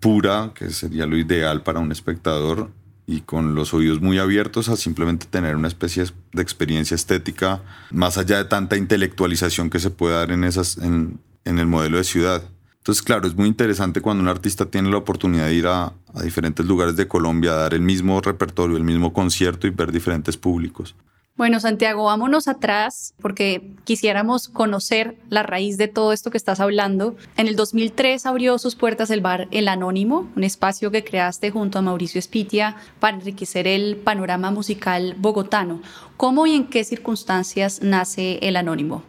pura, 0.00 0.52
que 0.54 0.70
sería 0.70 1.06
lo 1.06 1.16
ideal 1.16 1.62
para 1.62 1.80
un 1.80 1.90
espectador, 1.90 2.70
y 3.08 3.22
con 3.22 3.54
los 3.54 3.72
oídos 3.72 4.02
muy 4.02 4.18
abiertos 4.18 4.68
a 4.68 4.76
simplemente 4.76 5.24
tener 5.24 5.56
una 5.56 5.66
especie 5.66 6.04
de 6.34 6.42
experiencia 6.42 6.94
estética, 6.94 7.62
más 7.90 8.18
allá 8.18 8.36
de 8.36 8.44
tanta 8.44 8.76
intelectualización 8.76 9.70
que 9.70 9.80
se 9.80 9.88
puede 9.88 10.14
dar 10.14 10.30
en, 10.30 10.44
esas, 10.44 10.76
en, 10.76 11.18
el 11.46 11.66
modelo 11.66 11.96
de 11.96 12.04
ciudad. 12.04 12.42
Entonces, 12.76 13.02
claro, 13.02 13.26
es 13.26 13.34
muy 13.34 13.48
interesante 13.48 14.02
cuando 14.02 14.22
un 14.22 14.28
artista 14.28 14.66
tiene 14.66 14.90
la 14.90 14.98
oportunidad 14.98 15.46
de 15.46 15.54
ir 15.54 15.66
a, 15.66 15.94
diferentes 16.22 16.66
lugares 16.66 16.96
de 16.96 17.08
Colombia 17.08 17.52
a 17.52 17.56
dar 17.56 17.72
el 17.72 17.80
mismo 17.80 18.20
repertorio, 18.20 18.76
el 18.76 18.84
mismo 18.84 19.14
concierto 19.14 19.66
y 19.66 19.70
ver 19.70 19.90
diferentes 19.90 20.36
públicos. 20.36 20.94
Bueno, 21.38 21.60
Santiago, 21.60 22.02
vámonos 22.02 22.48
atrás 22.48 23.14
porque 23.22 23.76
quisiéramos 23.84 24.48
conocer 24.48 25.16
la 25.30 25.44
raíz 25.44 25.78
de 25.78 25.86
todo 25.86 26.12
esto 26.12 26.32
que 26.32 26.36
estás 26.36 26.58
hablando. 26.58 27.14
En 27.36 27.46
el 27.46 27.54
2003 27.54 28.26
abrió 28.26 28.58
sus 28.58 28.74
puertas 28.74 29.08
el 29.10 29.20
bar 29.20 29.46
El 29.52 29.68
Anónimo, 29.68 30.28
un 30.34 30.42
espacio 30.42 30.90
que 30.90 31.04
creaste 31.04 31.52
junto 31.52 31.78
a 31.78 31.82
Mauricio 31.82 32.18
Espitia 32.18 32.74
para 32.98 33.16
enriquecer 33.16 33.68
el 33.68 33.98
panorama 33.98 34.50
musical 34.50 35.14
bogotano. 35.16 35.80
¿Cómo 36.16 36.44
y 36.48 36.56
en 36.56 36.66
qué 36.66 36.82
circunstancias 36.82 37.82
nace 37.82 38.40
El 38.42 38.56
Anónimo? 38.56 39.04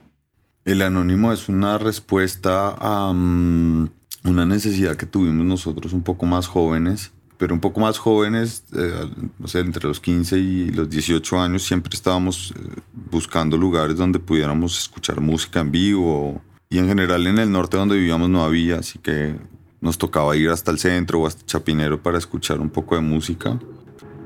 El 0.66 0.84
anónimo 0.84 1.34
es 1.34 1.50
una 1.50 1.80
respuesta 1.80 2.76
a 2.80 3.12
mm, 3.12 3.90
una 4.26 4.46
necesidad 4.46 4.98
que 4.98 5.08
tuvimos 5.08 5.48
nosotros 5.48 5.94
un 5.94 6.04
poco 6.04 6.28
más 6.28 6.46
jóvenes, 6.46 7.12
pero 7.40 7.54
un 7.54 7.62
poco 7.62 7.80
más 7.80 7.98
jóvenes, 7.98 8.66
eh, 8.76 9.10
no 9.40 9.48
sé, 9.48 9.60
entre 9.60 9.88
los 9.88 10.02
15 10.02 10.38
y 10.38 10.70
los 10.72 10.90
18 10.90 11.40
años, 11.40 11.64
siempre 11.64 11.96
estábamos 11.96 12.52
eh, 12.52 12.82
buscando 13.10 13.56
lugares 13.56 13.96
donde 13.96 14.20
pudiéramos 14.20 14.78
escuchar 14.78 15.22
música 15.22 15.62
en 15.62 15.72
vivo. 15.72 16.42
Y 16.70 16.80
en 16.80 16.88
general 16.88 17.26
en 17.26 17.40
el 17.40 17.50
norte 17.50 17.78
donde 17.78 17.96
vivíamos 17.96 18.30
no 18.30 18.44
había, 18.44 18.80
así 18.80 19.00
que 19.00 19.38
nos 19.80 19.98
tocaba 19.98 20.36
ir 20.36 20.50
hasta 20.50 20.70
el 20.70 20.80
centro 20.80 21.22
o 21.22 21.28
hasta 21.28 21.46
Chapinero 21.46 22.04
para 22.04 22.18
escuchar 22.18 22.60
un 22.60 22.70
poco 22.70 22.96
de 22.96 23.02
música 23.02 23.58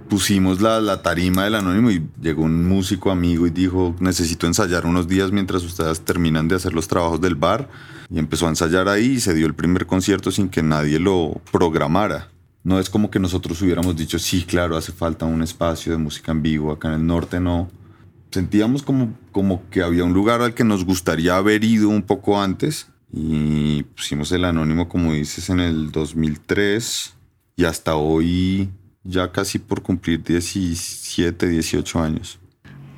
pusimos 0.10 0.62
la, 0.62 0.82
la, 0.82 1.02
tarima 1.02 1.46
del 1.46 1.56
anónimo 1.56 1.90
y 1.90 2.06
llegó 2.22 2.44
un 2.44 2.68
músico 2.68 3.10
amigo 3.10 3.48
y 3.48 3.50
dijo, 3.50 3.96
necesito 4.00 4.46
ensayar 4.46 4.86
unos 4.86 5.08
días 5.08 5.32
mientras 5.32 5.64
ustedes 5.64 6.02
terminan 6.02 6.48
de 6.48 6.56
hacer 6.56 6.74
los 6.74 6.88
trabajos 6.88 7.20
del 7.22 7.36
bar. 7.36 7.70
Y 8.12 8.20
empezó 8.20 8.46
a 8.46 8.50
ensayar 8.50 8.90
ahí 8.90 9.14
y 9.14 9.20
se 9.20 9.34
dio 9.34 9.48
el 9.48 9.56
primer 9.56 9.88
concierto 9.88 10.30
sin 10.30 10.50
que 10.50 10.62
nadie 10.62 11.00
lo 11.00 11.42
programara. 11.52 12.33
No 12.64 12.80
es 12.80 12.90
como 12.90 13.12
que 13.12 13.20
nosotros 13.20 13.62
hubiéramos 13.62 13.96
dicho, 13.96 14.18
sí, 14.20 14.44
claro, 14.44 14.78
hace 14.78 14.94
falta 14.94 15.26
un 15.26 15.42
espacio 15.42 15.92
de 15.92 15.98
música 15.98 16.32
en 16.32 16.42
vivo, 16.42 16.72
acá 16.72 16.88
en 16.88 16.94
el 16.96 17.06
norte 17.06 17.40
no. 17.42 17.70
Sentíamos 18.32 18.84
como, 18.84 19.14
como 19.32 19.70
que 19.70 19.84
había 19.84 20.06
un 20.06 20.14
lugar 20.14 20.42
al 20.42 20.54
que 20.54 20.64
nos 20.64 20.86
gustaría 20.86 21.36
haber 21.36 21.64
ido 21.64 21.90
un 21.90 22.04
poco 22.04 22.42
antes 22.42 22.88
y 23.12 23.84
pusimos 23.84 24.32
el 24.32 24.46
anónimo, 24.46 24.88
como 24.88 25.14
dices, 25.14 25.50
en 25.50 25.60
el 25.60 25.92
2003 25.92 27.14
y 27.58 27.66
hasta 27.66 27.96
hoy 27.96 28.70
ya 29.04 29.32
casi 29.32 29.60
por 29.60 29.84
cumplir 29.84 30.24
17, 30.24 31.48
18 31.48 32.00
años. 32.00 32.40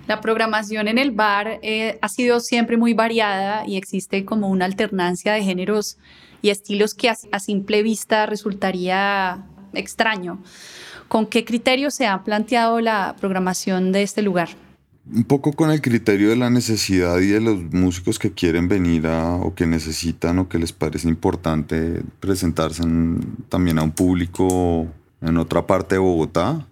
La 0.07 0.22
programación 0.22 0.88
en 0.88 1.00
el 1.00 1.10
bar 1.10 1.60
eh, 1.63 1.98
ha 2.01 2.10
sido 2.10 2.39
siempre 2.39 2.77
muy 2.77 2.93
variada 2.93 3.67
y 3.67 3.77
existe 3.77 4.24
como 4.24 4.50
una 4.50 4.65
alternancia 4.65 5.34
de 5.34 5.43
géneros 5.43 5.98
y 6.43 6.51
estilos 6.51 6.93
que 6.93 7.10
a, 7.10 7.15
a 7.31 7.39
simple 7.39 7.81
vista 7.81 8.27
resultaría 8.27 9.43
extraño. 9.77 10.39
¿Con 11.08 11.27
qué 11.27 11.46
criterio 11.46 11.91
se 11.91 12.08
ha 12.08 12.24
planteado 12.24 12.82
la 12.82 13.15
programación 13.20 13.91
de 13.91 14.03
este 14.03 14.22
lugar? 14.22 14.50
Un 15.12 15.24
poco 15.24 15.53
con 15.53 15.70
el 15.70 15.82
criterio 15.82 16.29
de 16.29 16.36
la 16.36 16.50
necesidad 16.50 17.20
y 17.20 17.27
de 17.27 17.39
los 17.39 17.62
músicos 17.72 18.17
que 18.17 18.32
quieren 18.32 18.67
venir 18.67 19.05
a, 19.05 19.36
o 19.36 19.53
que 19.53 19.67
necesitan 19.67 20.39
o 20.39 20.50
que 20.50 20.58
les 20.58 20.74
parece 20.74 21.08
importante 21.08 22.01
presentarse 22.20 22.84
también 23.48 23.77
a 23.77 23.84
un 23.84 23.91
público 23.91 24.88
en 25.22 25.38
otra 25.38 25.67
parte 25.67 25.96
de 25.96 26.00
Bogotá. 26.00 26.65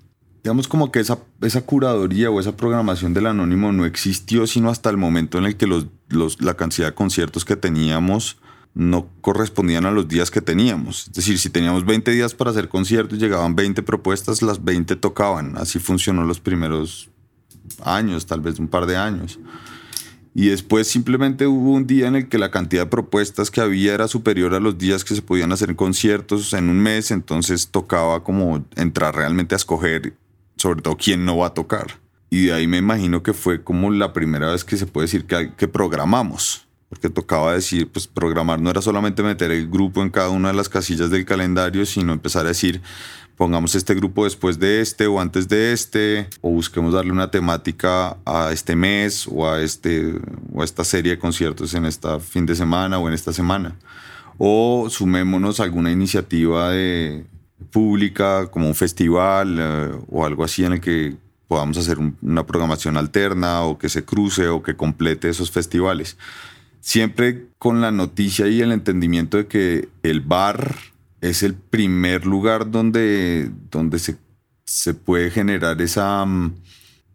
Digamos 0.44 0.68
como 0.68 0.92
que 0.92 1.00
esa, 1.00 1.20
esa 1.42 1.62
curaduría 1.62 2.32
o 2.32 2.40
esa 2.40 2.58
programación 2.58 3.14
del 3.14 3.28
anónimo 3.28 3.72
no 3.72 3.86
existió 3.86 4.48
sino 4.48 4.70
hasta 4.70 4.90
el 4.90 4.98
momento 4.98 5.38
en 5.38 5.46
el 5.46 5.56
que 5.56 5.68
los, 5.68 5.86
los, 6.10 6.42
la 6.42 6.56
cantidad 6.56 6.88
de 6.88 6.96
conciertos 6.96 7.46
que 7.46 7.56
teníamos 7.56 8.38
no 8.76 9.08
correspondían 9.22 9.86
a 9.86 9.92
los 9.92 10.08
días 10.08 10.32
que 10.32 10.42
teníamos. 10.42 11.08
Es 11.08 11.14
decir, 11.14 11.38
si 11.38 11.50
teníamos 11.50 11.86
20 11.86 12.12
días 12.12 12.34
para 12.34 12.52
hacer 12.52 12.70
conciertos, 12.70 13.20
llegaban 13.20 13.56
20 13.56 13.84
propuestas, 13.84 14.42
las 14.42 14.64
20 14.64 14.96
tocaban. 14.96 15.58
Así 15.58 15.80
funcionó 15.80 16.24
los 16.26 16.40
primeros 16.40 17.10
años, 17.84 18.26
tal 18.26 18.42
vez 18.42 18.60
un 18.60 18.68
par 18.68 18.86
de 18.86 18.98
años. 18.98 19.40
Y 20.36 20.48
después 20.48 20.88
simplemente 20.88 21.46
hubo 21.46 21.72
un 21.74 21.86
día 21.86 22.08
en 22.08 22.16
el 22.16 22.28
que 22.28 22.40
la 22.40 22.50
cantidad 22.50 22.84
de 22.84 22.90
propuestas 22.90 23.52
que 23.52 23.62
había 23.62 23.94
era 23.94 24.08
superior 24.08 24.56
a 24.56 24.60
los 24.60 24.78
días 24.80 25.04
que 25.04 25.14
se 25.14 25.22
podían 25.22 25.52
hacer 25.52 25.76
conciertos 25.76 26.54
en 26.54 26.70
un 26.70 26.80
mes, 26.80 27.12
entonces 27.12 27.68
tocaba 27.68 28.24
como 28.24 28.66
entrar 28.76 29.16
realmente 29.16 29.54
a 29.54 29.58
escoger 29.58 30.16
sobre 30.58 30.82
todo 30.82 30.98
quién 30.98 31.26
no 31.26 31.38
va 31.38 31.48
a 31.48 31.54
tocar. 31.54 32.00
Y 32.32 32.48
de 32.48 32.54
ahí 32.54 32.66
me 32.66 32.78
imagino 32.78 33.22
que 33.22 33.34
fue 33.34 33.64
como 33.64 33.92
la 33.92 34.12
primera 34.12 34.52
vez 34.52 34.64
que 34.64 34.76
se 34.76 34.88
puede 34.88 35.06
decir 35.06 35.26
que, 35.26 35.54
que 35.56 35.68
programamos. 35.68 36.68
Porque 36.94 37.10
tocaba 37.10 37.54
decir, 37.54 37.88
pues 37.88 38.06
programar 38.06 38.62
no 38.62 38.70
era 38.70 38.80
solamente 38.80 39.24
meter 39.24 39.50
el 39.50 39.68
grupo 39.68 40.04
en 40.04 40.12
cada 40.12 40.30
una 40.30 40.50
de 40.50 40.54
las 40.54 40.70
casillas 40.70 41.10
del 41.10 41.26
calendario, 41.26 41.88
sino 41.88 42.14
empezar 42.14 42.46
a 42.46 42.50
decir, 42.50 42.84
pongamos 43.36 43.74
este 43.74 43.96
grupo 43.96 44.26
después 44.26 44.60
de 44.60 44.80
este 44.80 45.08
o 45.08 45.20
antes 45.20 45.48
de 45.48 45.74
este, 45.74 46.28
o 46.42 46.52
busquemos 46.52 46.94
darle 46.94 47.12
una 47.12 47.32
temática 47.32 48.18
a 48.26 48.52
este 48.52 48.76
mes 48.76 49.28
o 49.28 49.50
a, 49.50 49.60
este, 49.60 50.14
o 50.54 50.62
a 50.62 50.66
esta 50.66 50.84
serie 50.84 51.14
de 51.14 51.18
conciertos 51.20 51.74
en 51.74 51.86
este 51.86 52.20
fin 52.20 52.46
de 52.46 52.56
semana 52.56 53.00
o 53.00 53.08
en 53.08 53.16
esta 53.16 53.34
semana. 53.34 53.76
O 54.38 54.88
sumémonos 54.92 55.60
a 55.60 55.64
alguna 55.64 55.92
iniciativa 55.92 56.70
de, 56.70 57.26
pública 57.72 58.48
como 58.48 58.68
un 58.68 58.76
festival 58.76 59.58
eh, 59.60 59.92
o 60.10 60.26
algo 60.26 60.44
así 60.44 60.64
en 60.64 60.74
el 60.74 60.82
que 60.82 61.16
podamos 61.48 61.78
hacer 61.78 61.98
una 62.22 62.46
programación 62.46 62.98
alterna 62.98 63.64
o 63.64 63.78
que 63.78 63.90
se 63.90 64.06
cruce 64.06 64.48
o 64.48 64.64
que 64.64 64.76
complete 64.76 65.30
esos 65.30 65.52
festivales. 65.52 66.18
Siempre 66.86 67.48
con 67.60 67.80
la 67.80 67.94
noticia 67.94 68.50
y 68.50 68.60
el 68.60 68.74
entendimiento 68.74 69.38
de 69.38 69.48
que 69.48 69.88
el 70.04 70.20
bar 70.20 70.76
es 71.22 71.42
el 71.42 71.54
primer 71.54 72.26
lugar 72.26 72.72
donde, 72.72 73.50
donde 73.72 74.00
se, 74.00 74.18
se 74.66 74.94
puede 74.94 75.32
generar 75.32 75.82
esa, 75.82 76.26
mm, 76.26 76.56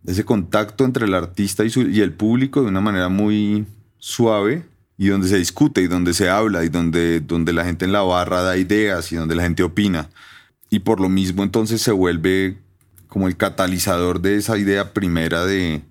ese 0.06 0.24
contacto 0.24 0.86
entre 0.86 1.04
el 1.04 1.12
artista 1.12 1.66
y, 1.66 1.70
y 1.92 2.00
el 2.00 2.14
público 2.14 2.62
de 2.62 2.68
una 2.68 2.80
manera 2.80 3.10
muy 3.10 3.66
suave 3.98 4.64
y 4.96 5.08
donde 5.08 5.28
se 5.28 5.36
discute 5.36 5.82
y 5.82 5.86
donde 5.86 6.14
se 6.14 6.30
habla 6.30 6.64
y 6.64 6.70
donde, 6.70 7.20
donde 7.20 7.52
la 7.52 7.66
gente 7.66 7.84
en 7.84 7.92
la 7.92 8.00
barra 8.00 8.40
da 8.40 8.56
ideas 8.56 9.12
y 9.12 9.16
donde 9.16 9.34
la 9.34 9.42
gente 9.42 9.62
opina. 9.62 10.08
Y 10.70 10.78
por 10.78 10.98
lo 10.98 11.10
mismo 11.10 11.42
entonces 11.42 11.82
se 11.82 11.92
vuelve 11.92 12.56
como 13.06 13.28
el 13.28 13.36
catalizador 13.36 14.22
de 14.22 14.36
esa 14.36 14.56
idea 14.56 14.94
primera 14.94 15.44
de, 15.44 15.82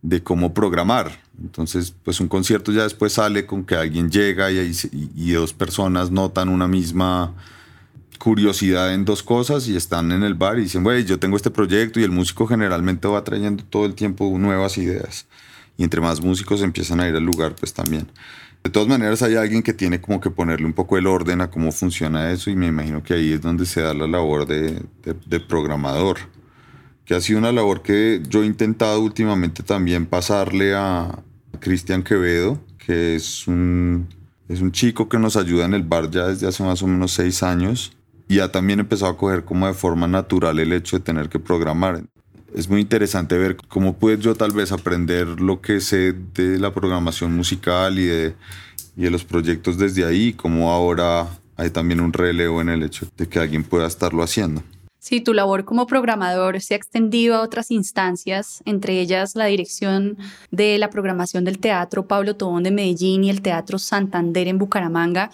de 0.00 0.22
cómo 0.22 0.54
programar. 0.54 1.20
Entonces, 1.40 1.94
pues 2.04 2.20
un 2.20 2.28
concierto 2.28 2.70
ya 2.72 2.82
después 2.82 3.14
sale 3.14 3.46
con 3.46 3.64
que 3.64 3.74
alguien 3.74 4.10
llega 4.10 4.50
y, 4.50 4.72
y, 5.16 5.32
dos 5.32 5.54
personas 5.54 6.10
notan 6.10 6.48
una 6.48 6.68
misma 6.68 7.34
curiosidad 8.18 8.92
en 8.92 9.06
dos 9.06 9.22
cosas 9.22 9.66
y 9.66 9.74
están 9.74 10.12
en 10.12 10.22
el 10.22 10.34
bar 10.34 10.58
y 10.58 10.62
dicen, 10.62 10.82
güey, 10.82 11.04
yo 11.04 11.18
tengo 11.18 11.36
este 11.36 11.50
proyecto 11.50 11.98
y 11.98 12.04
el 12.04 12.10
músico 12.10 12.46
generalmente 12.46 13.08
va 13.08 13.24
trayendo 13.24 13.64
todo 13.64 13.86
el 13.86 13.94
tiempo 13.94 14.30
nuevas 14.38 14.76
ideas. 14.76 15.26
Y 15.78 15.84
entre 15.84 16.02
más 16.02 16.20
músicos 16.20 16.60
empiezan 16.60 17.00
a 17.00 17.08
ir 17.08 17.16
al 17.16 17.24
lugar, 17.24 17.54
pues 17.54 17.72
también. 17.72 18.06
De 18.62 18.68
todas 18.68 18.88
maneras, 18.88 19.22
hay 19.22 19.36
alguien 19.36 19.62
que 19.62 19.72
tiene 19.72 20.02
como 20.02 20.20
que 20.20 20.30
ponerle 20.30 20.66
un 20.66 20.74
poco 20.74 20.98
el 20.98 21.06
orden 21.06 21.40
a 21.40 21.50
cómo 21.50 21.72
funciona 21.72 22.30
eso 22.30 22.50
y 22.50 22.56
me 22.56 22.66
imagino 22.66 23.02
que 23.02 23.14
ahí 23.14 23.32
es 23.32 23.40
donde 23.40 23.64
se 23.64 23.80
da 23.80 23.94
la 23.94 24.06
labor 24.06 24.46
de, 24.46 24.82
de 25.02 25.40
programador, 25.40 26.18
que 27.06 27.14
ha 27.14 27.22
sido 27.22 27.38
una 27.38 27.52
labor 27.52 27.80
que 27.80 28.20
yo 28.28 28.42
he 28.42 28.46
intentado 28.46 29.00
últimamente 29.00 29.62
también 29.62 30.04
pasarle 30.04 30.74
a 30.74 31.20
Cristian 31.60 32.02
Quevedo, 32.02 32.60
que 32.78 33.14
es 33.14 33.46
un, 33.46 34.08
es 34.48 34.60
un 34.60 34.72
chico 34.72 35.08
que 35.08 35.18
nos 35.18 35.36
ayuda 35.36 35.64
en 35.66 35.74
el 35.74 35.82
bar 35.82 36.10
ya 36.10 36.26
desde 36.26 36.48
hace 36.48 36.62
más 36.62 36.82
o 36.82 36.86
menos 36.86 37.12
seis 37.12 37.42
años 37.42 37.92
y 38.28 38.40
ha 38.40 38.50
también 38.50 38.80
empezado 38.80 39.12
a 39.12 39.16
coger 39.16 39.44
como 39.44 39.66
de 39.66 39.74
forma 39.74 40.06
natural 40.06 40.58
el 40.58 40.72
hecho 40.72 40.98
de 40.98 41.04
tener 41.04 41.28
que 41.28 41.38
programar 41.38 42.02
es 42.54 42.68
muy 42.68 42.80
interesante 42.80 43.38
ver 43.38 43.56
cómo 43.56 43.96
puedo 43.96 44.18
yo 44.18 44.34
tal 44.34 44.52
vez 44.52 44.72
aprender 44.72 45.40
lo 45.40 45.60
que 45.60 45.80
sé 45.80 46.14
de 46.34 46.58
la 46.58 46.72
programación 46.72 47.34
musical 47.34 47.98
y 47.98 48.06
de, 48.06 48.34
y 48.96 49.02
de 49.02 49.10
los 49.10 49.24
proyectos 49.24 49.78
desde 49.78 50.04
ahí, 50.04 50.32
como 50.32 50.70
ahora 50.70 51.28
hay 51.56 51.70
también 51.70 52.00
un 52.00 52.12
relevo 52.12 52.60
en 52.60 52.70
el 52.70 52.82
hecho 52.82 53.06
de 53.16 53.28
que 53.28 53.38
alguien 53.38 53.62
pueda 53.62 53.86
estarlo 53.86 54.22
haciendo. 54.22 54.62
Sí, 55.02 55.22
tu 55.22 55.32
labor 55.32 55.64
como 55.64 55.86
programador 55.86 56.60
se 56.60 56.74
ha 56.74 56.76
extendido 56.76 57.34
a 57.34 57.40
otras 57.40 57.70
instancias, 57.70 58.62
entre 58.66 59.00
ellas 59.00 59.34
la 59.34 59.46
dirección 59.46 60.18
de 60.50 60.76
la 60.76 60.90
programación 60.90 61.42
del 61.44 61.58
Teatro 61.58 62.06
Pablo 62.06 62.36
Tobón 62.36 62.64
de 62.64 62.70
Medellín 62.70 63.24
y 63.24 63.30
el 63.30 63.40
Teatro 63.40 63.78
Santander 63.78 64.46
en 64.46 64.58
Bucaramanga. 64.58 65.30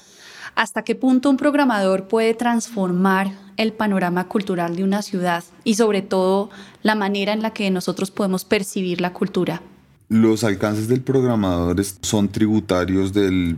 ¿Hasta 0.54 0.85
qué 0.85 0.94
punto 0.94 1.28
un 1.28 1.37
programador 1.37 2.06
puede 2.06 2.32
transformar 2.35 3.32
el 3.56 3.73
panorama 3.73 4.28
cultural 4.28 4.76
de 4.76 4.85
una 4.85 5.02
ciudad 5.02 5.42
y 5.64 5.75
sobre 5.75 6.00
todo 6.00 6.49
la 6.85 6.94
manera 6.94 7.32
en 7.32 7.42
la 7.42 7.52
que 7.52 7.68
nosotros 7.73 8.12
podemos 8.12 8.44
percibir 8.44 9.00
la 9.00 9.12
cultura? 9.12 9.62
Los 10.08 10.44
alcances 10.44 10.87
del 10.87 11.00
programador 11.00 11.82
son 12.02 12.28
tributarios 12.28 13.12
de 13.12 13.56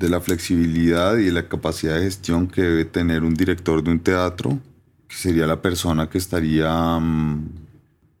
la 0.00 0.20
flexibilidad 0.20 1.16
y 1.18 1.26
de 1.26 1.32
la 1.32 1.48
capacidad 1.48 1.94
de 1.94 2.02
gestión 2.02 2.48
que 2.48 2.62
debe 2.62 2.84
tener 2.84 3.22
un 3.22 3.34
director 3.34 3.84
de 3.84 3.92
un 3.92 4.00
teatro, 4.00 4.58
que 5.08 5.16
sería 5.16 5.46
la 5.46 5.62
persona 5.62 6.08
que 6.08 6.18
estaría 6.18 6.98
mm, 6.98 7.48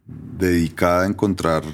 dedicada 0.06 1.02
a 1.02 1.06
encontrar 1.06 1.64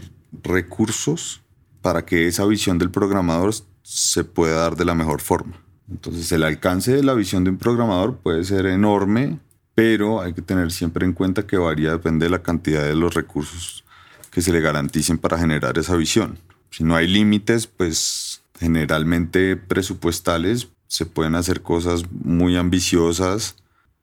recursos 0.43 1.43
para 1.81 2.05
que 2.05 2.27
esa 2.27 2.47
visión 2.47 2.79
del 2.79 2.91
programador 2.91 3.55
se 3.83 4.25
pueda 4.25 4.57
dar 4.57 4.77
de 4.77 4.85
la 4.85 4.95
mejor 4.95 5.21
forma. 5.21 5.61
Entonces 5.91 6.31
el 6.33 6.45
alcance 6.45 6.95
de 6.95 7.03
la 7.03 7.15
visión 7.15 7.45
de 7.45 7.51
un 7.51 7.59
programador 7.59 8.17
puede 8.17 8.45
ser 8.45 8.67
enorme, 8.67 9.39
pero 9.75 10.23
hay 10.23 10.33
que 10.33 10.43
tener 10.43 10.71
siempre 10.71 11.05
en 11.05 11.13
cuenta 11.13 11.47
que 11.47 11.57
varía, 11.57 11.91
depende 11.91 12.27
de 12.27 12.31
la 12.31 12.43
cantidad 12.43 12.85
de 12.85 12.95
los 12.95 13.15
recursos 13.15 13.85
que 14.31 14.41
se 14.41 14.53
le 14.53 14.61
garanticen 14.61 15.19
para 15.19 15.39
generar 15.39 15.77
esa 15.77 15.97
visión. 15.97 16.39
Si 16.71 16.85
no 16.85 16.97
hay 16.97 17.07
límites, 17.07 17.67
pues 17.67 18.43
generalmente 18.59 19.57
presupuestales 19.57 20.69
se 20.87 21.05
pueden 21.05 21.35
hacer 21.35 21.63
cosas 21.63 22.05
muy 22.11 22.57
ambiciosas, 22.57 23.57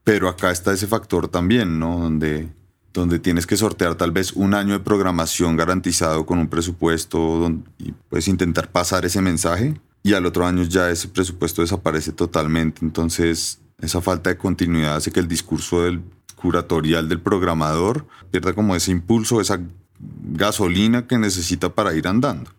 pero 0.10 0.28
acá 0.28 0.50
está 0.50 0.74
ese 0.74 0.88
factor 0.88 1.28
también, 1.28 1.78
¿no? 1.78 2.00
Donde, 2.00 2.50
donde 2.94 3.20
tienes 3.20 3.46
que 3.46 3.56
sortear 3.56 3.94
tal 3.94 4.10
vez 4.10 4.34
un 4.34 4.56
año 4.56 4.74
de 4.74 4.80
programación 4.80 5.56
garantizado 5.56 6.25
con 6.25 6.39
un 6.39 6.48
presupuesto 6.48 7.51
y 7.78 7.92
puedes 8.10 8.28
intentar 8.28 8.72
pasar 8.72 9.06
ese 9.06 9.22
mensaje 9.22 9.80
y 10.01 10.16
al 10.16 10.25
otro 10.25 10.48
año 10.48 10.63
ya 10.63 10.89
ese 10.89 11.10
presupuesto 11.10 11.62
desaparece 11.62 12.12
totalmente. 12.12 12.84
Entonces, 12.84 13.60
esa 13.80 14.01
falta 14.01 14.32
de 14.32 14.38
continuidad 14.38 14.96
hace 14.96 15.12
que 15.12 15.20
el 15.20 15.28
discurso 15.28 15.84
del 15.84 16.01
curatorial 16.36 17.08
del 17.08 17.22
programador 17.22 18.08
pierda 18.32 18.54
como 18.54 18.76
ese 18.76 18.89
impulso, 18.89 19.39
esa 19.39 19.62
gasolina 20.00 21.06
que 21.06 21.19
necesita 21.19 21.69
para 21.69 21.93
ir 21.93 22.08
andando 22.08 22.50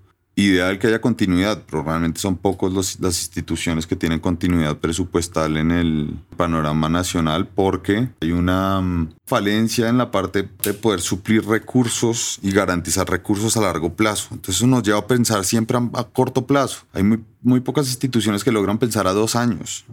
ideal 0.46 0.78
que 0.78 0.86
haya 0.86 1.00
continuidad, 1.00 1.62
pero 1.68 1.82
realmente 1.82 2.20
son 2.20 2.36
pocos 2.36 2.98
las 3.00 3.18
instituciones 3.18 3.86
que 3.86 3.96
tienen 3.96 4.20
continuidad 4.20 4.78
presupuestal 4.78 5.56
en 5.56 5.70
el 5.70 6.14
panorama 6.36 6.88
nacional 6.88 7.48
porque 7.48 8.10
hay 8.20 8.32
una 8.32 8.80
mm, 8.80 9.14
falencia 9.26 9.88
en 9.88 9.98
la 9.98 10.10
parte 10.10 10.48
de 10.62 10.74
poder 10.74 11.00
suplir 11.00 11.46
recursos 11.46 12.38
y 12.42 12.52
garantizar 12.52 13.08
recursos 13.08 13.56
a 13.56 13.60
largo 13.60 13.94
plazo. 13.94 14.28
Entonces 14.32 14.56
eso 14.56 14.66
nos 14.66 14.82
lleva 14.82 14.98
a 14.98 15.06
pensar 15.06 15.44
siempre 15.44 15.78
a, 15.94 16.04
corto 16.04 16.46
plazo. 16.46 16.86
Hay 16.92 17.02
muy, 17.02 17.24
muy 17.42 17.60
pocas 17.60 17.86
instituciones 17.88 18.44
que 18.44 18.52
logran 18.52 18.78
pensar 18.78 19.06
a 19.06 19.12
dos 19.12 19.36
años. 19.36 19.84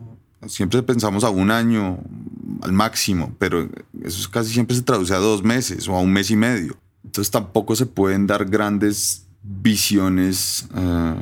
Siempre 0.47 0.83
pensamos 0.83 1.23
a 1.23 1.29
un 1.29 1.51
año 1.51 1.99
al 2.61 2.71
máximo, 2.71 3.35
pero 3.39 3.67
eso 4.03 4.29
casi 4.31 4.53
siempre 4.53 4.75
se 4.75 4.83
traduce 4.83 5.13
a 5.13 5.17
dos 5.17 5.43
meses 5.43 5.87
o 5.87 5.95
a 5.95 5.99
un 5.99 6.13
mes 6.13 6.31
y 6.31 6.35
medio. 6.35 6.77
Entonces 7.03 7.31
tampoco 7.31 7.75
se 7.75 7.85
pueden 7.85 8.27
dar 8.27 8.45
grandes 8.45 9.26
visiones 9.47 10.67
eh, 10.75 11.15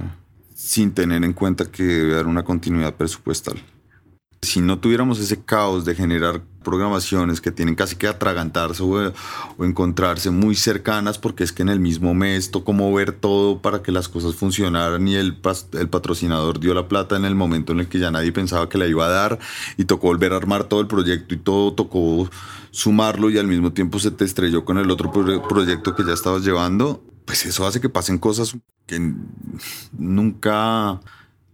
sin 0.55 0.91
tener 0.93 1.23
en 1.23 1.33
cuenta 1.33 1.65
que 1.65 1.83
debe 1.83 2.13
haber 2.13 2.27
una 2.27 2.43
continuidad 2.43 2.95
presupuestal. 2.95 3.61
Si 4.41 4.61
no 4.61 4.79
tuviéramos 4.79 5.19
ese 5.19 5.43
caos 5.43 5.85
de 5.85 5.95
generar 5.95 6.41
programaciones 6.63 7.41
que 7.41 7.51
tienen 7.51 7.75
casi 7.75 7.95
que 7.95 8.07
atragantarse 8.07 8.83
o, 8.83 9.13
encontrarse 9.63 10.29
muy 10.29 10.55
cercanas 10.55 11.17
porque 11.17 11.43
es 11.43 11.51
que 11.51 11.63
en 11.63 11.69
el 11.69 11.79
mismo 11.79 12.13
mes 12.13 12.51
tocó 12.51 12.73
mover 12.73 13.11
todo 13.11 13.61
para 13.61 13.81
que 13.81 13.91
las 13.91 14.07
cosas 14.07 14.35
funcionaran 14.35 15.07
y 15.07 15.15
el, 15.15 15.37
el 15.73 15.89
patrocinador 15.89 16.59
dio 16.59 16.73
la 16.73 16.87
plata 16.87 17.15
en 17.15 17.25
el 17.25 17.35
momento 17.35 17.73
en 17.73 17.79
el 17.79 17.87
que 17.87 17.99
ya 17.99 18.11
nadie 18.11 18.31
pensaba 18.31 18.69
que 18.69 18.77
la 18.77 18.87
iba 18.87 19.05
a 19.05 19.09
dar 19.09 19.39
y 19.77 19.85
tocó 19.85 20.07
volver 20.07 20.33
a 20.33 20.37
armar 20.37 20.65
todo 20.65 20.81
el 20.81 20.87
proyecto 20.87 21.33
y 21.33 21.37
todo 21.37 21.73
tocó 21.73 22.29
sumarlo 22.71 23.29
y 23.29 23.37
al 23.37 23.47
mismo 23.47 23.71
tiempo 23.71 23.99
se 23.99 24.11
te 24.11 24.25
estrelló 24.25 24.65
con 24.65 24.77
el 24.77 24.91
otro 24.91 25.11
proyecto 25.11 25.95
que 25.95 26.03
ya 26.03 26.13
estabas 26.13 26.43
llevando 26.43 27.03
pues 27.25 27.45
eso 27.45 27.65
hace 27.65 27.81
que 27.81 27.89
pasen 27.89 28.17
cosas 28.17 28.55
que 28.85 29.13
nunca 29.97 30.99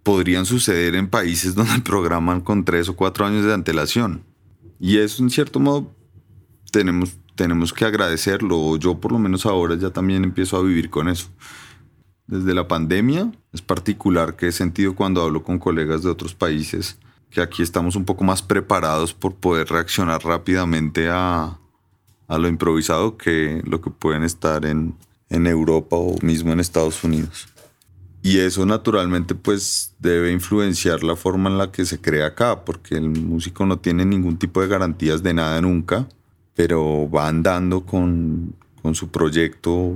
podrían 0.03 0.45
suceder 0.45 0.95
en 0.95 1.07
países 1.07 1.55
donde 1.55 1.81
programan 1.81 2.41
con 2.41 2.63
tres 2.65 2.89
o 2.89 2.95
cuatro 2.95 3.25
años 3.25 3.45
de 3.45 3.53
antelación. 3.53 4.23
Y 4.79 4.97
eso 4.97 5.23
en 5.23 5.29
cierto 5.29 5.59
modo 5.59 5.95
tenemos, 6.71 7.17
tenemos 7.35 7.73
que 7.73 7.85
agradecerlo. 7.85 8.77
Yo 8.77 8.99
por 8.99 9.11
lo 9.11 9.19
menos 9.19 9.45
ahora 9.45 9.75
ya 9.75 9.91
también 9.91 10.23
empiezo 10.23 10.57
a 10.57 10.63
vivir 10.63 10.89
con 10.89 11.07
eso. 11.07 11.29
Desde 12.27 12.53
la 12.53 12.67
pandemia 12.67 13.31
es 13.51 13.61
particular 13.61 14.35
que 14.35 14.47
he 14.47 14.51
sentido 14.51 14.95
cuando 14.95 15.21
hablo 15.21 15.43
con 15.43 15.59
colegas 15.59 16.03
de 16.03 16.09
otros 16.09 16.33
países 16.33 16.97
que 17.29 17.41
aquí 17.41 17.63
estamos 17.63 17.95
un 17.95 18.03
poco 18.03 18.25
más 18.25 18.41
preparados 18.41 19.13
por 19.13 19.35
poder 19.35 19.67
reaccionar 19.69 20.21
rápidamente 20.23 21.09
a, 21.09 21.57
a 22.27 22.37
lo 22.37 22.47
improvisado 22.49 23.17
que 23.17 23.61
lo 23.65 23.79
que 23.79 23.89
pueden 23.89 24.23
estar 24.23 24.65
en, 24.65 24.95
en 25.31 25.47
Europa 25.47 25.95
o 25.95 26.15
mismo 26.21 26.53
en 26.53 26.59
Estados 26.59 27.03
Unidos. 27.03 27.47
Y 28.21 28.37
eso 28.37 28.65
naturalmente 28.67 29.33
pues 29.33 29.95
debe 29.99 30.31
influenciar 30.31 31.03
la 31.03 31.15
forma 31.15 31.49
en 31.49 31.57
la 31.57 31.71
que 31.71 31.85
se 31.85 31.99
crea 31.99 32.27
acá, 32.27 32.63
porque 32.63 32.95
el 32.95 33.09
músico 33.09 33.65
no 33.65 33.79
tiene 33.79 34.05
ningún 34.05 34.37
tipo 34.37 34.61
de 34.61 34.67
garantías 34.67 35.23
de 35.23 35.33
nada 35.33 35.59
nunca, 35.61 36.07
pero 36.53 37.09
va 37.09 37.27
andando 37.27 37.83
con, 37.83 38.53
con 38.83 38.93
su 38.93 39.09
proyecto, 39.09 39.95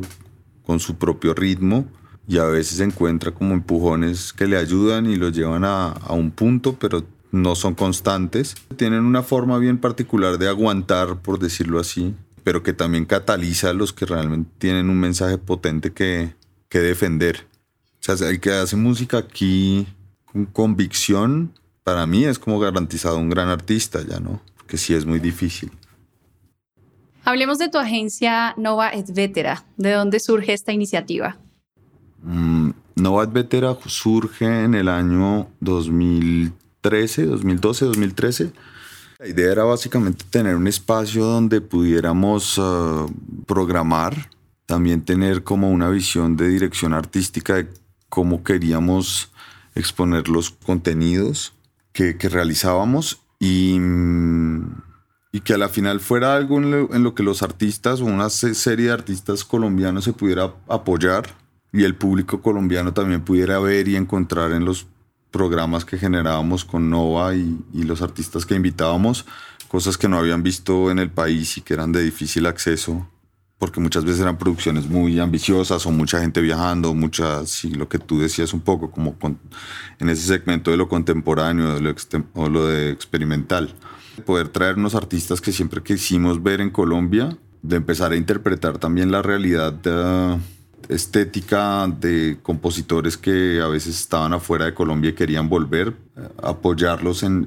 con 0.66 0.80
su 0.80 0.96
propio 0.96 1.36
ritmo 1.36 1.86
y 2.28 2.40
a 2.40 2.46
veces 2.46 2.80
encuentra 2.80 3.32
como 3.32 3.54
empujones 3.54 4.34
que 4.34 4.48
le 4.48 4.58
ayudan 4.58 5.06
y 5.06 5.18
lo 5.18 5.30
llevan 5.30 5.64
a, 5.64 5.90
a 5.90 6.14
un 6.14 6.32
punto, 6.32 6.78
pero 6.80 7.04
no 7.32 7.54
son 7.54 7.76
constantes. 7.76 8.56
Tienen 8.78 9.04
una 9.04 9.22
forma 9.22 9.60
bien 9.60 9.78
particular 9.78 10.40
de 10.40 10.48
aguantar, 10.48 11.18
por 11.22 11.38
decirlo 11.38 11.80
así, 11.80 12.16
pero 12.46 12.62
que 12.62 12.74
también 12.74 13.06
cataliza 13.06 13.72
a 13.72 13.74
los 13.74 13.92
que 13.92 14.06
realmente 14.06 14.52
tienen 14.60 14.92
un 14.92 15.00
mensaje 15.00 15.40
potente 15.40 15.94
que, 15.94 16.36
que 16.70 16.78
defender. 16.78 17.48
O 18.00 18.16
sea, 18.16 18.30
el 18.30 18.40
que 18.40 18.52
hace 18.52 18.76
música 18.76 19.18
aquí 19.18 19.88
con 20.32 20.46
convicción, 20.46 21.54
para 21.84 22.06
mí 22.06 22.24
es 22.24 22.38
como 22.38 22.60
garantizado 22.60 23.18
un 23.18 23.32
gran 23.32 23.50
artista, 23.50 24.00
ya 24.08 24.20
no, 24.20 24.44
porque 24.58 24.78
sí 24.78 24.94
es 24.94 25.08
muy 25.08 25.20
difícil. 25.20 25.72
Hablemos 27.24 27.58
de 27.58 27.68
tu 27.68 27.80
agencia 27.80 28.54
Nova 28.58 28.92
et 28.92 29.12
Vetera. 29.12 29.66
¿De 29.76 29.94
dónde 29.94 30.20
surge 30.20 30.54
esta 30.54 30.72
iniciativa? 30.72 31.40
Mm, 32.22 32.70
Nova 32.98 33.24
et 33.24 33.34
Vetera 33.34 33.76
surge 33.88 34.46
en 34.46 34.76
el 34.76 34.88
año 34.88 35.48
2013, 35.62 37.26
2012, 37.26 37.86
2013 37.86 38.52
la 39.20 39.28
idea 39.28 39.52
era 39.52 39.64
básicamente 39.64 40.26
tener 40.30 40.56
un 40.56 40.68
espacio 40.68 41.26
donde 41.26 41.62
pudiéramos 41.62 42.60
ah, 42.60 43.06
programar, 43.46 44.30
también 44.66 45.06
tener 45.06 45.44
como 45.44 45.70
una 45.70 45.90
visión 45.90 46.36
de 46.36 46.50
dirección 46.50 46.94
artística 46.94 47.56
de 47.56 47.68
cómo 48.10 48.44
queríamos 48.44 49.32
exponer 49.76 50.28
los 50.28 50.50
contenidos 50.50 51.54
que, 51.92 52.14
realizábamos 52.14 53.22
y, 53.40 53.80
y, 55.32 55.40
que 55.42 55.54
a 55.54 55.58
la 55.58 55.70
final 55.70 56.00
fuera 56.00 56.36
algo 56.36 56.58
en 56.58 57.04
lo, 57.04 57.16
que 57.16 57.24
los 57.24 57.42
artistas 57.42 58.02
o 58.02 58.06
una 58.06 58.30
serie 58.30 58.88
de 58.88 58.92
artistas 58.92 59.46
colombianos 59.46 60.04
se 60.04 60.14
pudiera 60.14 60.54
apoyar 60.68 61.36
y 61.72 61.84
el 61.84 61.96
público 61.96 62.42
colombiano 62.42 62.94
también 62.94 63.22
pudiera 63.22 63.60
ver 63.60 63.88
y 63.88 63.96
encontrar 63.96 64.52
en 64.52 64.66
los 64.66 64.88
programas 65.36 65.84
que 65.84 65.98
generábamos 65.98 66.64
con 66.64 66.90
Nova 66.90 67.36
y, 67.36 67.60
y 67.74 67.84
los 67.84 68.02
artistas 68.02 68.46
que 68.46 68.56
invitábamos, 68.56 69.26
cosas 69.68 69.98
que 69.98 70.08
no 70.08 70.18
habían 70.18 70.44
visto 70.44 70.90
en 70.92 71.00
el 71.00 71.12
país 71.12 71.58
y 71.58 71.62
que 71.62 71.74
eran 71.74 71.92
de 71.92 72.02
difícil 72.02 72.46
acceso 72.46 73.06
porque 73.58 73.80
muchas 73.80 74.04
veces 74.04 74.22
eran 74.22 74.38
producciones 74.38 74.88
muy 74.88 75.20
ambiciosas 75.20 75.86
o 75.86 75.92
mucha 75.92 76.20
gente 76.20 76.42
viajando, 76.42 76.94
muchas, 76.94 77.50
sí, 77.50 77.72
lo 77.72 77.88
que 77.88 78.00
tú 78.00 78.20
decías 78.20 78.54
un 78.54 78.62
poco, 78.62 78.92
como 78.92 79.16
en 80.00 80.10
ese 80.10 80.28
segmento 80.28 80.72
de 80.72 80.78
lo 80.78 80.90
contemporáneo 80.90 81.74
de 81.74 81.82
lo 81.82 81.96
o 82.34 82.50
lo 82.50 82.68
de 82.68 82.92
experimental. 82.92 83.74
Poder 84.26 84.50
traer 84.50 84.76
unos 84.76 84.96
artistas 84.96 85.42
que 85.42 85.52
siempre 85.52 85.82
quisimos 85.84 86.44
ver 86.44 86.62
en 86.62 86.70
Colombia, 86.70 87.38
de 87.62 87.78
empezar 87.78 88.12
a 88.12 88.18
interpretar 88.18 88.78
también 88.78 89.12
la 89.12 89.22
realidad 89.22 89.74
estética 90.90 91.88
de 91.88 92.38
compositores 92.42 93.18
que 93.18 93.62
a 93.62 93.68
veces 93.68 94.00
estaban 94.00 94.34
afuera 94.34 94.66
de 94.66 94.74
Colombia 94.74 95.12
y 95.12 95.14
querían 95.14 95.50
volver, 95.50 95.96
eh, 96.18 96.28
apoyarlos 96.44 97.24
en, 97.24 97.46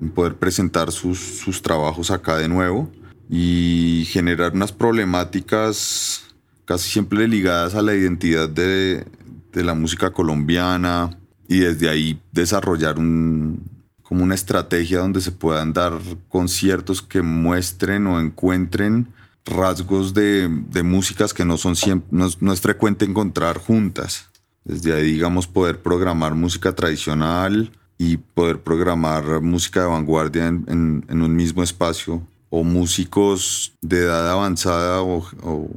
en 0.00 0.10
poder 0.10 0.36
presentar 0.36 0.92
sus, 0.92 1.18
sus 1.18 1.60
trabajos 1.62 2.10
acá 2.10 2.36
de 2.36 2.48
nuevo 2.48 2.90
y 3.28 4.06
generar 4.08 4.52
unas 4.54 4.72
problemáticas 4.72 6.24
casi 6.64 6.90
siempre 6.90 7.26
ligadas 7.26 7.74
a 7.74 7.82
la 7.82 7.94
identidad 7.94 8.48
de, 8.48 9.06
la 9.54 9.74
música 9.74 10.12
colombiana 10.12 11.18
y 11.48 11.58
desde 11.58 11.88
ahí 11.88 12.20
desarrollar 12.30 12.96
un, 12.96 13.60
como 14.04 14.22
una 14.22 14.36
estrategia 14.36 15.00
donde 15.00 15.20
se 15.20 15.32
puedan 15.32 15.72
dar 15.72 15.94
conciertos 16.28 17.02
que 17.02 17.22
muestren 17.22 18.06
o 18.06 18.20
encuentren 18.20 19.08
rasgos 19.44 20.14
de, 20.14 20.48
músicas 20.84 21.32
que 21.32 21.44
no 21.44 21.56
son 21.56 21.76
siempre, 21.76 22.08
no, 22.10 22.52
es 22.52 22.60
frecuente 22.60 23.04
encontrar 23.04 23.58
juntas. 23.58 24.28
Desde 24.64 24.92
ahí, 24.92 25.12
digamos, 25.12 25.46
poder 25.46 25.80
programar 25.80 26.34
música 26.34 26.74
tradicional 26.74 27.72
y 27.96 28.18
poder 28.18 28.60
programar 28.62 29.40
música 29.40 29.80
de 29.80 29.86
vanguardia 29.86 30.46
en 30.46 31.04
un 31.10 31.36
mismo 31.36 31.62
espacio 31.62 32.22
o 32.50 32.64
músicos 32.64 33.74
de 33.80 34.00
edad 34.00 34.30
avanzada 34.30 35.02
o, 35.02 35.70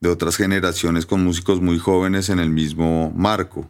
de 0.00 0.08
otras 0.08 0.36
generaciones 0.36 1.06
con 1.06 1.24
músicos 1.24 1.60
muy 1.60 1.78
jóvenes 1.78 2.28
en 2.28 2.38
el 2.38 2.50
mismo 2.50 3.12
marco. 3.14 3.68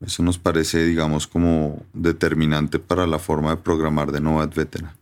Eso 0.00 0.22
nos 0.22 0.38
parece, 0.38 0.84
digamos, 0.84 1.26
como 1.26 1.82
determinante 1.94 2.78
para 2.78 3.06
la 3.06 3.18
forma 3.18 3.50
de 3.50 3.56
programar 3.56 4.12
de 4.12 4.20
Nova 4.20 4.46
Veteran. 4.46 4.92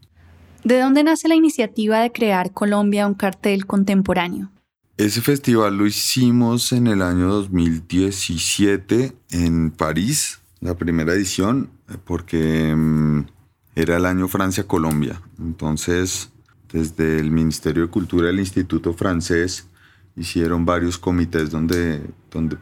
¿De 0.64 0.81
dónde 0.81 1.03
nace 1.03 1.29
la 1.29 1.35
iniciativa 1.35 2.01
de 2.01 2.12
crear 2.12 2.53
Colombia 2.53 3.07
un 3.07 3.14
cartel 3.14 3.66
contemporáneo? 3.66 4.51
Ese 4.96 5.20
festival 5.20 5.77
lo 5.77 5.87
hicimos 5.87 6.72
en 6.72 6.87
el 6.87 7.03
año 7.03 7.29
2017 7.29 9.12
en 9.31 9.70
París, 9.72 10.40
la 10.61 10.77
primera 10.77 11.12
edición, 11.14 11.70
porque 12.05 12.75
mm, 12.77 13.27
era 13.75 13.96
el 13.96 14.07
año 14.07 14.29
Francia-Colombia. 14.29 15.20
Entonces 15.38 16.33
desde 16.72 17.18
el 17.18 17.31
Ministerio 17.31 17.83
de 17.83 17.90
Cultura 17.90 18.29
del 18.29 18.40
Instituto 18.40 18.94
Francés 18.94 19.68
hicieron 20.16 20.64
varios 20.64 20.98
comités 20.98 21.51
donde, 21.51 22.01
donde 22.31 22.57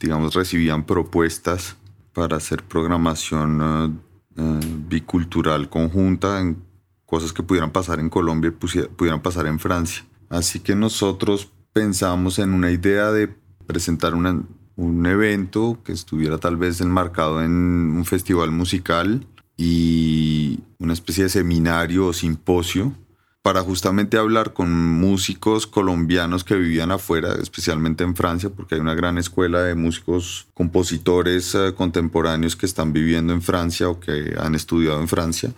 digamos, 0.00 0.34
recibían 0.34 0.84
propuestas 0.84 1.76
para 2.12 2.38
hacer 2.38 2.62
programación 2.64 3.60
eh, 3.62 4.42
eh, 4.42 4.60
bicultural 4.88 5.68
conjunta 5.68 6.40
en 6.40 6.69
cosas 7.10 7.32
que 7.32 7.42
pudieran 7.42 7.72
pasar 7.72 7.98
en 7.98 8.08
Colombia 8.08 8.48
y 8.48 8.86
pudieran 8.86 9.20
pasar 9.20 9.46
en 9.46 9.58
Francia. 9.58 10.04
Así 10.28 10.60
que 10.60 10.76
nosotros 10.76 11.50
pensamos 11.72 12.38
en 12.38 12.54
una 12.54 12.70
idea 12.70 13.10
de 13.10 13.28
presentar 13.66 14.14
un 14.14 15.06
evento 15.06 15.80
que 15.84 15.92
estuviera 15.92 16.38
tal 16.38 16.56
vez 16.56 16.80
enmarcado 16.80 17.42
en 17.42 17.52
un 17.52 18.04
festival 18.04 18.52
musical 18.52 19.26
y 19.56 20.60
una 20.78 20.92
especie 20.92 21.24
de 21.24 21.30
seminario 21.30 22.06
o 22.06 22.12
simposio 22.12 22.94
para 23.42 23.62
justamente 23.62 24.18
hablar 24.18 24.52
con 24.52 24.70
músicos 24.72 25.66
colombianos 25.66 26.44
que 26.44 26.54
vivían 26.54 26.92
afuera, 26.92 27.34
especialmente 27.34 28.04
en 28.04 28.14
Francia, 28.14 28.50
porque 28.50 28.74
hay 28.74 28.80
una 28.80 28.94
gran 28.94 29.18
escuela 29.18 29.62
de 29.62 29.74
músicos, 29.74 30.46
compositores 30.54 31.54
eh, 31.54 31.72
contemporáneos 31.74 32.54
que 32.54 32.66
están 32.66 32.92
viviendo 32.92 33.32
en 33.32 33.40
Francia 33.40 33.88
o 33.88 33.98
que 33.98 34.34
han 34.38 34.54
estudiado 34.54 35.00
en 35.00 35.08
Francia, 35.08 35.52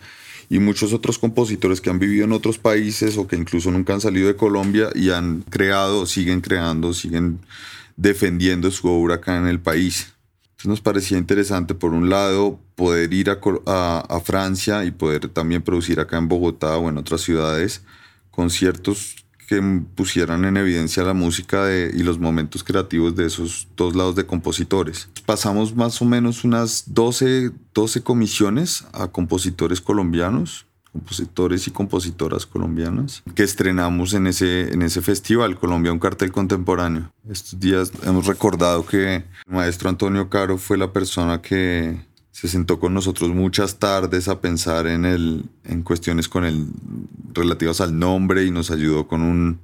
y 0.52 0.58
muchos 0.58 0.92
otros 0.92 1.18
compositores 1.18 1.80
que 1.80 1.88
han 1.88 1.98
vivido 1.98 2.26
en 2.26 2.32
otros 2.32 2.58
países 2.58 3.16
o 3.16 3.26
que 3.26 3.36
incluso 3.36 3.70
nunca 3.70 3.94
han 3.94 4.02
salido 4.02 4.26
de 4.28 4.36
Colombia 4.36 4.90
y 4.94 5.08
han 5.08 5.40
creado, 5.48 6.04
siguen 6.04 6.42
creando, 6.42 6.92
siguen 6.92 7.38
defendiendo 7.96 8.70
su 8.70 8.86
obra 8.86 9.14
acá 9.14 9.38
en 9.38 9.46
el 9.46 9.60
país. 9.60 10.12
Nos 10.64 10.82
parecía 10.82 11.16
interesante, 11.16 11.74
por 11.74 11.94
un 11.94 12.10
lado, 12.10 12.60
poder 12.74 13.14
ir 13.14 13.30
a, 13.30 14.20
Francia 14.22 14.84
y 14.84 14.90
poder 14.90 15.28
también 15.28 15.62
producir 15.62 16.00
acá 16.00 16.18
en 16.18 16.28
Bogotá 16.28 16.76
o 16.76 16.90
en 16.90 16.98
otras 16.98 17.22
ciudades 17.22 17.80
conciertos 18.30 19.21
pusieran 19.94 20.44
en 20.44 20.56
evidencia 20.56 21.02
la 21.02 21.14
música 21.14 21.68
y 21.72 22.02
los 22.02 22.18
momentos 22.18 22.64
creativos 22.64 23.16
de 23.16 23.26
esos 23.26 23.68
dos 23.76 23.94
lados 23.94 24.14
de 24.16 24.26
compositores. 24.26 25.08
Pasamos 25.26 25.74
más 25.74 26.00
o 26.00 26.04
menos 26.04 26.44
unas 26.44 26.84
12, 26.86 27.50
12 27.74 28.02
comisiones 28.02 28.84
a 28.92 29.08
compositores 29.08 29.80
colombianos 29.80 30.66
compositores 30.92 31.66
y 31.66 31.70
compositoras 31.70 32.44
colombianas 32.44 33.22
que 33.34 33.42
estrenamos 33.42 34.12
en 34.12 34.26
ese, 34.26 34.72
en 34.72 34.82
ese 34.82 35.00
festival, 35.00 35.58
Colombia, 35.58 35.90
un 35.90 35.98
cartel 35.98 36.30
contemporáneo. 36.30 37.10
Estos 37.28 37.58
días 37.58 37.90
hemos 38.04 38.26
recordado 38.26 38.84
que 38.84 39.14
el 39.16 39.24
maestro 39.46 39.88
Antonio 39.88 40.28
Caro 40.28 40.58
fue 40.58 40.76
la 40.76 40.92
persona 40.92 41.40
que 41.40 41.98
se 42.30 42.48
sentó 42.48 42.78
con 42.78 42.92
nosotros 42.92 43.30
muchas 43.30 43.78
tardes 43.78 44.28
a 44.28 44.40
pensar 44.40 44.86
en, 44.86 45.04
el, 45.04 45.44
en 45.64 45.82
cuestiones 45.82 46.28
con 46.28 46.44
el, 46.44 46.66
relativas 47.34 47.80
al 47.80 47.98
nombre 47.98 48.44
y 48.44 48.50
nos 48.50 48.70
ayudó 48.70 49.06
con 49.08 49.22
un, 49.22 49.60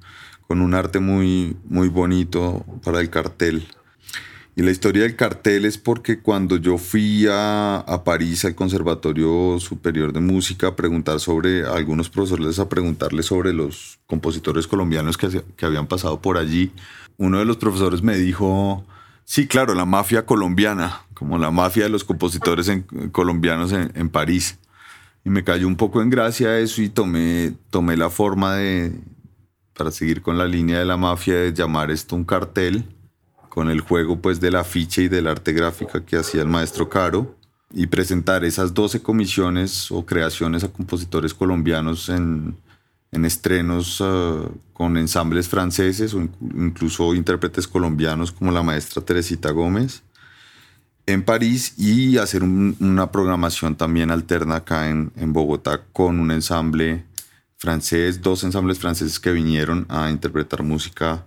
con 0.47 0.61
un 0.61 0.73
arte 0.73 0.99
muy, 0.99 1.57
muy 1.65 1.89
bonito 1.89 2.65
para 2.83 2.99
el 3.01 3.09
cartel. 3.09 3.67
Y 4.59 4.61
la 4.61 4.71
historia 4.71 5.03
del 5.03 5.15
cartel 5.15 5.63
es 5.63 5.77
porque 5.77 6.19
cuando 6.19 6.57
yo 6.57 6.77
fui 6.77 7.25
a, 7.31 8.01
París 8.03 8.43
al 8.43 8.55
Conservatorio 8.55 9.57
Superior 9.57 10.11
de 10.11 10.19
Música 10.19 10.67
a 10.67 10.75
preguntar 10.75 11.21
sobre, 11.21 11.65
algunos 11.65 12.09
profesores 12.09 12.59
a 12.59 12.67
preguntarles 12.67 13.27
sobre 13.27 13.53
los 13.53 13.99
compositores 14.05 14.67
colombianos 14.67 15.17
que, 15.17 15.43
que 15.55 15.65
habían 15.65 15.87
pasado 15.87 16.21
por 16.21 16.37
allí, 16.37 16.73
uno 17.15 17.39
de 17.39 17.45
los 17.45 17.55
profesores 17.55 18.03
me 18.03 18.17
dijo, 18.17 18.83
sí, 19.23 19.47
claro, 19.47 19.75
la 19.75 19.85
mafia 19.85 20.25
colombiana, 20.25 21.03
como 21.13 21.37
la 21.37 21.51
mafia 21.51 21.83
de 21.83 21.89
los 21.89 22.03
compositores 22.03 22.69
colombianos 23.13 23.71
en, 23.71 23.93
en, 23.95 24.09
París. 24.09 24.58
Y 25.23 25.29
me 25.29 25.43
cayó 25.43 25.67
un 25.67 25.75
poco 25.75 26.01
en 26.01 26.09
gracia 26.09 26.59
eso 26.59 26.81
y 26.81 26.89
tomé, 26.89 27.53
tomé 27.69 27.97
la 27.97 28.09
forma 28.09 28.55
de, 28.55 28.93
para 29.75 29.91
seguir 29.91 30.21
con 30.21 30.37
la 30.37 30.45
línea 30.45 30.79
de 30.79 30.85
la 30.85 30.97
mafia, 30.97 31.35
de 31.35 31.53
llamar 31.53 31.91
esto 31.91 32.15
un 32.15 32.25
cartel 32.25 32.85
con 33.49 33.69
el 33.69 33.81
juego 33.81 34.21
pues 34.21 34.39
de 34.39 34.51
la 34.51 34.63
ficha 34.63 35.01
y 35.01 35.07
del 35.07 35.27
arte 35.27 35.53
gráfica 35.53 36.05
que 36.05 36.17
hacía 36.17 36.41
el 36.41 36.47
maestro 36.47 36.89
Caro 36.89 37.35
y 37.73 37.87
presentar 37.87 38.43
esas 38.43 38.73
12 38.73 39.01
comisiones 39.01 39.91
o 39.91 40.05
creaciones 40.05 40.63
a 40.63 40.71
compositores 40.71 41.33
colombianos 41.33 42.09
en, 42.09 42.55
en 43.11 43.25
estrenos 43.25 44.01
ah, 44.01 44.41
con 44.73 44.97
ensambles 44.97 45.47
franceses 45.47 46.13
o 46.13 46.21
incluso 46.55 47.13
intérpretes 47.13 47.67
colombianos 47.67 48.31
como 48.31 48.51
la 48.51 48.63
maestra 48.63 49.01
Teresita 49.01 49.51
Gómez 49.51 50.03
en 51.09 51.23
París 51.23 51.73
y 51.77 52.17
hacer 52.17 52.43
una 52.43 53.11
programación 53.11 53.75
también 53.75 54.11
alterna 54.11 54.57
acá 54.57 54.89
en, 54.89 55.33
Bogotá 55.33 55.81
con 55.91 56.19
un 56.19 56.31
ensamble 56.31 57.03
francés, 57.57 58.21
dos 58.21 58.43
ensambles 58.43 58.79
franceses 58.79 59.19
que 59.19 59.31
vinieron 59.31 59.85
a 59.89 60.09
interpretar 60.09 60.63
música 60.63 61.25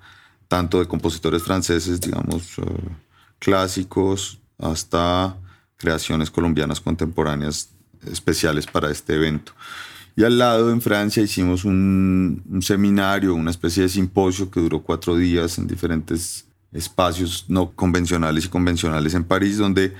tanto 0.48 0.78
de 0.78 0.86
compositores 0.86 1.42
franceses, 1.42 2.00
digamos, 2.00 2.58
eh, 2.58 2.62
clásicos, 3.38 4.38
hasta 4.58 5.36
creaciones 5.76 6.30
colombianas 6.30 6.80
contemporáneas 6.80 7.70
especiales 8.06 8.66
para 8.66 8.90
este 8.90 9.14
evento. 9.14 9.52
Y 10.14 10.24
al 10.24 10.38
lado, 10.38 10.70
en 10.70 10.80
Francia, 10.80 11.22
hicimos 11.22 11.64
un, 11.64 12.60
seminario, 12.60 13.34
una 13.34 13.50
especie 13.50 13.84
de 13.84 13.88
simposio 13.88 14.50
que 14.50 14.60
duró 14.60 14.82
cuatro 14.82 15.16
días 15.16 15.58
en 15.58 15.66
diferentes 15.66 16.44
espacios 16.72 17.46
no 17.48 17.72
convencionales 17.72 18.46
y 18.46 18.48
convencionales 18.48 19.14
en 19.14 19.24
París, 19.24 19.58
donde 19.58 19.94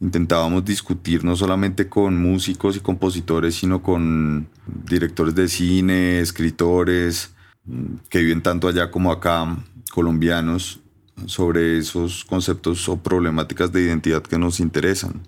intentábamos 0.00 0.64
discutir 0.64 1.24
no 1.24 1.36
solamente 1.36 1.88
con 1.88 2.20
músicos 2.20 2.76
y 2.76 2.80
compositores, 2.80 3.54
sino 3.54 3.82
con 3.82 4.48
directores 4.66 5.34
de 5.34 5.48
cine, 5.48 6.20
escritores, 6.20 7.34
mm, 7.64 7.96
que 8.08 8.20
viven 8.20 8.42
tanto 8.42 8.68
allá 8.68 8.90
como 8.90 9.12
acá, 9.12 9.56
colombianos 9.90 10.80
sobre 11.26 11.78
esos 11.78 12.24
conceptos 12.24 12.88
o 12.88 12.96
problemáticas 12.96 13.72
de 13.72 13.82
identidad 13.82 14.22
que 14.22 14.38
nos 14.38 14.60
interesan. 14.60 15.22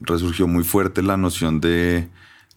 Resurgió 0.00 0.46
muy 0.46 0.64
fuerte 0.64 1.02
la 1.02 1.16
noción 1.16 1.60
de 1.60 2.08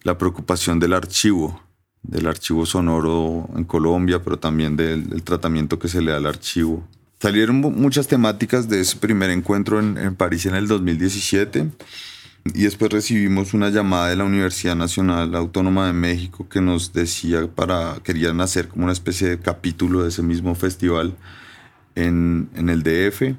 la 0.02 0.16
preocupación 0.16 0.78
del 0.78 0.94
archivo, 0.94 1.60
del 2.02 2.26
archivo 2.26 2.64
sonoro 2.64 3.48
en 3.56 3.64
Colombia, 3.64 4.22
pero 4.22 4.38
también 4.38 4.76
del, 4.76 5.22
tratamiento 5.22 5.78
que 5.78 5.88
se 5.88 6.00
le 6.00 6.12
da 6.12 6.18
al 6.18 6.26
archivo. 6.26 6.86
Salieron 7.20 7.56
muchas 7.56 8.08
temáticas 8.08 8.70
de 8.70 8.80
ese 8.80 8.96
primer 8.96 9.28
encuentro 9.28 9.78
en, 9.78 9.98
en 9.98 10.14
París 10.14 10.46
en 10.46 10.54
el 10.54 10.66
2017. 10.66 11.70
Y 12.54 12.62
después 12.62 12.90
recibimos 12.90 13.52
una 13.52 13.68
llamada 13.68 14.08
de 14.08 14.16
la 14.16 14.24
Universidad 14.24 14.74
Nacional 14.74 15.34
Autónoma 15.34 15.86
de 15.86 15.92
México 15.92 16.48
que 16.48 16.62
nos 16.62 16.94
decía 16.94 17.46
para, 17.46 17.96
querían 18.02 18.40
hacer 18.40 18.68
como 18.68 18.84
una 18.84 18.94
especie 18.94 19.28
de 19.28 19.38
capítulo 19.38 20.02
de 20.02 20.08
ese 20.08 20.22
mismo 20.22 20.54
festival 20.54 21.14
en, 21.94 22.48
en 22.54 22.70
el 22.70 22.82
DF. 22.82 23.36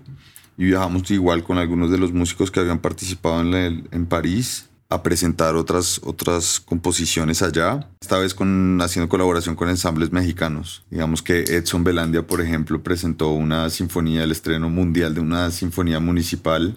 Y 0.59 0.65
viajamos 0.65 1.09
igual 1.09 1.43
con 1.43 1.57
algunos 1.57 1.89
de 1.89 1.97
los 1.97 2.13
músicos 2.13 2.51
que 2.51 2.59
habían 2.59 2.77
participado 2.77 3.41
en, 3.41 3.87
en 3.91 4.05
París 4.05 4.69
a 4.91 5.03
presentar 5.03 5.55
otras, 5.55 6.01
otras 6.03 6.59
composiciones 6.59 7.41
allá, 7.41 7.87
esta 8.01 8.19
vez 8.19 8.33
con, 8.33 8.77
haciendo 8.81 9.07
colaboración 9.07 9.55
con 9.55 9.69
ensambles 9.69 10.11
mexicanos. 10.11 10.83
Digamos 10.89 11.21
que 11.21 11.43
Edson 11.43 11.85
Belandia, 11.85 12.27
por 12.27 12.41
ejemplo, 12.41 12.83
presentó 12.83 13.29
una 13.29 13.69
sinfonía, 13.69 14.25
el 14.25 14.31
estreno 14.31 14.69
mundial 14.69 15.15
de 15.15 15.21
una 15.21 15.49
sinfonía 15.49 16.01
municipal 16.01 16.75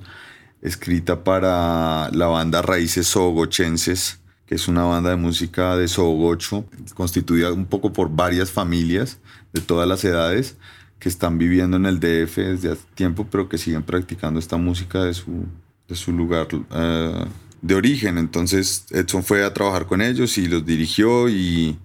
escrita 0.62 1.24
para 1.24 2.08
la 2.12 2.28
banda 2.28 2.62
Raíces 2.62 3.08
Sogochenses, 3.08 4.20
que 4.46 4.54
es 4.54 4.68
una 4.68 4.84
banda 4.84 5.10
de 5.10 5.16
música 5.16 5.76
de 5.76 5.88
Sogocho, 5.88 6.66
constituida 6.94 7.52
un 7.52 7.66
poco 7.66 7.92
por 7.92 8.14
varias 8.14 8.52
familias 8.52 9.18
de 9.52 9.60
todas 9.60 9.88
las 9.88 10.04
edades 10.04 10.56
que 11.00 11.08
están 11.08 11.36
viviendo 11.36 11.76
en 11.78 11.86
el 11.86 11.98
DF 11.98 12.36
desde 12.36 12.70
hace 12.70 12.84
tiempo, 12.94 13.26
pero 13.28 13.48
que 13.48 13.58
siguen 13.58 13.82
practicando 13.82 14.38
esta 14.38 14.56
música 14.56 15.02
de 15.02 15.14
su, 15.14 15.46
de 15.88 15.96
su 15.96 16.12
lugar 16.12 16.46
eh, 16.70 17.24
de 17.64 17.74
origen. 17.74 18.18
Entonces 18.18 18.84
Edson 18.90 19.24
fue 19.24 19.42
a 19.42 19.54
trabajar 19.54 19.86
con 19.86 20.02
ellos 20.02 20.38
y 20.38 20.46
los 20.46 20.64
dirigió 20.64 21.28
y, 21.28 21.78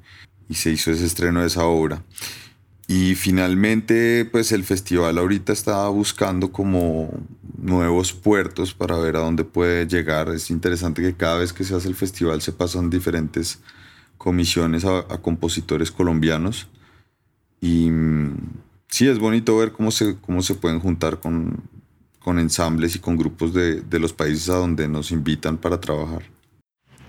se 0.52 0.72
hizo 0.72 0.92
ese 0.92 1.06
estreno 1.06 1.42
de 1.42 1.48
esa 1.48 1.65
obra. 1.65 2.04
Y 2.88 3.15
finalmente, 3.15 4.26
pues 4.26 4.52
el 4.52 4.63
festival 4.63 5.18
ahorita 5.20 5.54
está 5.54 5.88
buscando 5.89 6.52
como 6.52 7.12
nuevos 7.58 8.13
puertos 8.13 8.74
para 8.74 8.98
ver 8.98 9.15
a 9.15 9.20
dónde 9.20 9.44
puede 9.44 9.86
llegar. 9.88 10.30
Es 10.30 10.50
interesante 10.50 11.02
que 11.02 11.13
cada 11.13 11.38
vez 11.38 11.54
que 11.54 11.63
se 11.63 11.76
hace 11.76 11.88
el 11.88 11.96
festival 11.96 12.42
se 12.42 12.52
pasan 12.52 12.89
diferentes 12.89 13.60
comisiones 14.18 14.86
a, 14.86 15.04
compositores 15.22 15.92
colombianos. 15.92 16.68
Y 17.62 17.92
mm, 17.92 18.38
sí, 18.88 19.08
es 19.08 19.20
bonito 19.20 19.56
ver 19.58 19.72
cómo 19.72 19.92
se, 19.92 20.18
cómo 20.18 20.42
se 20.42 20.56
pueden 20.56 20.80
juntar 20.80 21.20
con, 21.20 21.62
con 22.30 22.38
ensambles 22.38 22.96
y 22.96 23.00
con 23.00 23.18
grupos 23.18 23.56
de, 23.56 23.82
de 23.82 23.98
los 23.98 24.13
países 24.13 24.50
a 24.50 24.58
donde 24.58 24.88
nos 24.88 25.10
invitan 25.10 25.58
para 25.58 25.82
trabajar. 25.82 26.22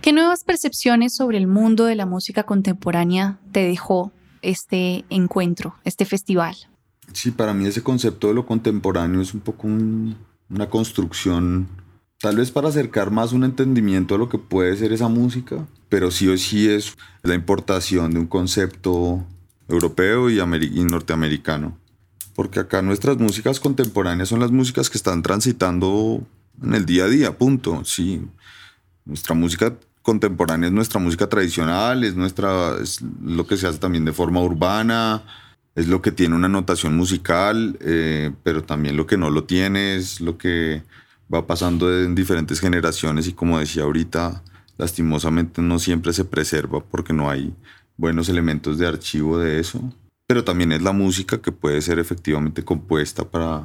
¿Qué 0.00 0.14
nuevas 0.14 0.44
percepciones 0.44 1.14
sobre 1.14 1.36
el 1.36 1.46
mundo 1.46 1.84
de 1.84 1.94
la 1.94 2.06
música 2.06 2.44
contemporánea 2.44 3.38
te 3.52 3.60
dejó 3.60 4.12
este 4.40 5.04
encuentro, 5.10 5.74
este 5.84 6.06
festival? 6.06 6.56
Sí, 7.12 7.32
para 7.32 7.52
mí 7.52 7.66
ese 7.66 7.82
concepto 7.82 8.28
de 8.28 8.34
lo 8.34 8.46
contemporáneo 8.46 9.20
es 9.20 9.34
un 9.34 9.40
poco 9.40 9.66
una 9.66 10.70
construcción, 10.70 11.68
tal 12.18 12.36
vez 12.36 12.50
para 12.50 12.70
acercar 12.70 13.10
más 13.10 13.34
un 13.34 13.44
entendimiento 13.44 14.14
a 14.14 14.18
lo 14.18 14.30
que 14.30 14.38
puede 14.38 14.74
ser 14.74 14.90
esa 14.94 15.08
música, 15.08 15.66
pero 15.90 16.10
sí 16.10 16.28
o 16.28 16.38
sí 16.38 16.66
es 16.66 16.96
la 17.22 17.34
importación 17.34 18.12
de 18.12 18.20
un 18.20 18.26
concepto 18.26 19.22
europeo 19.68 20.30
y, 20.30 20.40
y 20.40 20.84
norteamericano 20.84 21.76
porque 22.40 22.58
acá 22.58 22.80
nuestras 22.80 23.18
músicas 23.18 23.60
contemporáneas 23.60 24.30
son 24.30 24.40
las 24.40 24.50
músicas 24.50 24.88
que 24.88 24.96
están 24.96 25.20
transitando 25.20 26.26
en 26.62 26.72
el 26.72 26.86
día 26.86 27.04
a 27.04 27.08
día, 27.08 27.36
punto. 27.36 27.84
Sí, 27.84 28.22
nuestra 29.04 29.34
música 29.34 29.76
contemporánea 30.00 30.68
es 30.68 30.72
nuestra 30.72 30.98
música 31.00 31.28
tradicional, 31.28 32.02
es, 32.02 32.16
nuestra, 32.16 32.78
es 32.80 33.02
lo 33.22 33.46
que 33.46 33.58
se 33.58 33.66
hace 33.66 33.78
también 33.78 34.06
de 34.06 34.14
forma 34.14 34.40
urbana, 34.40 35.22
es 35.74 35.86
lo 35.86 36.00
que 36.00 36.12
tiene 36.12 36.34
una 36.34 36.48
notación 36.48 36.96
musical, 36.96 37.76
eh, 37.82 38.32
pero 38.42 38.64
también 38.64 38.96
lo 38.96 39.06
que 39.06 39.18
no 39.18 39.28
lo 39.28 39.44
tiene, 39.44 39.96
es 39.96 40.22
lo 40.22 40.38
que 40.38 40.82
va 41.30 41.46
pasando 41.46 41.94
en 41.94 42.14
diferentes 42.14 42.58
generaciones 42.58 43.28
y 43.28 43.34
como 43.34 43.58
decía 43.58 43.82
ahorita, 43.82 44.42
lastimosamente 44.78 45.60
no 45.60 45.78
siempre 45.78 46.14
se 46.14 46.24
preserva 46.24 46.80
porque 46.80 47.12
no 47.12 47.28
hay 47.28 47.54
buenos 47.98 48.30
elementos 48.30 48.78
de 48.78 48.86
archivo 48.86 49.38
de 49.38 49.60
eso 49.60 49.92
pero 50.30 50.44
también 50.44 50.70
es 50.70 50.80
la 50.80 50.92
música 50.92 51.42
que 51.42 51.50
puede 51.50 51.82
ser 51.82 51.98
efectivamente 51.98 52.62
compuesta 52.62 53.28
para, 53.28 53.64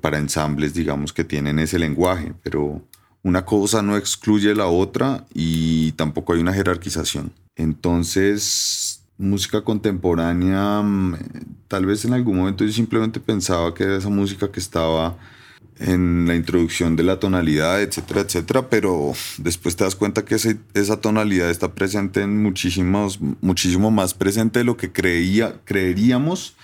para 0.00 0.18
ensambles, 0.18 0.74
digamos, 0.74 1.12
que 1.12 1.22
tienen 1.22 1.60
ese 1.60 1.78
lenguaje, 1.78 2.34
pero 2.42 2.82
una 3.22 3.44
cosa 3.44 3.82
no 3.82 3.96
excluye 3.96 4.52
la 4.56 4.66
otra 4.66 5.24
y 5.32 5.92
tampoco 5.92 6.32
hay 6.32 6.40
una 6.40 6.54
jerarquización. 6.54 7.32
Entonces, 7.54 9.04
música 9.16 9.62
contemporánea, 9.62 10.82
mm, 10.82 11.18
tal 11.68 11.86
vez 11.86 12.04
en 12.04 12.14
algún 12.14 12.36
momento 12.36 12.64
yo 12.64 12.72
simplemente 12.72 13.20
pensaba 13.20 13.72
que 13.72 13.84
era 13.84 13.98
esa 13.98 14.08
música 14.08 14.50
que 14.50 14.58
estaba 14.58 15.16
en 15.78 16.26
la 16.26 16.34
introducción 16.34 16.96
de 16.96 17.02
la 17.02 17.18
tonalidad, 17.18 17.82
etcétera, 17.82 18.20
etcétera, 18.22 18.68
pero 18.68 19.12
después 19.38 19.76
te 19.76 19.84
das 19.84 19.96
cuenta 19.96 20.24
que 20.24 20.36
esa 20.74 21.00
tonalidad 21.00 21.50
está 21.50 21.74
presente 21.74 22.22
en 22.22 22.42
muchísimos, 22.42 23.20
muchísimo 23.40 23.90
más 23.90 24.14
presente 24.14 24.60
de 24.60 24.64
lo 24.64 24.76
que 24.76 24.92
creía, 24.92 25.60
creeríamos 25.64 26.56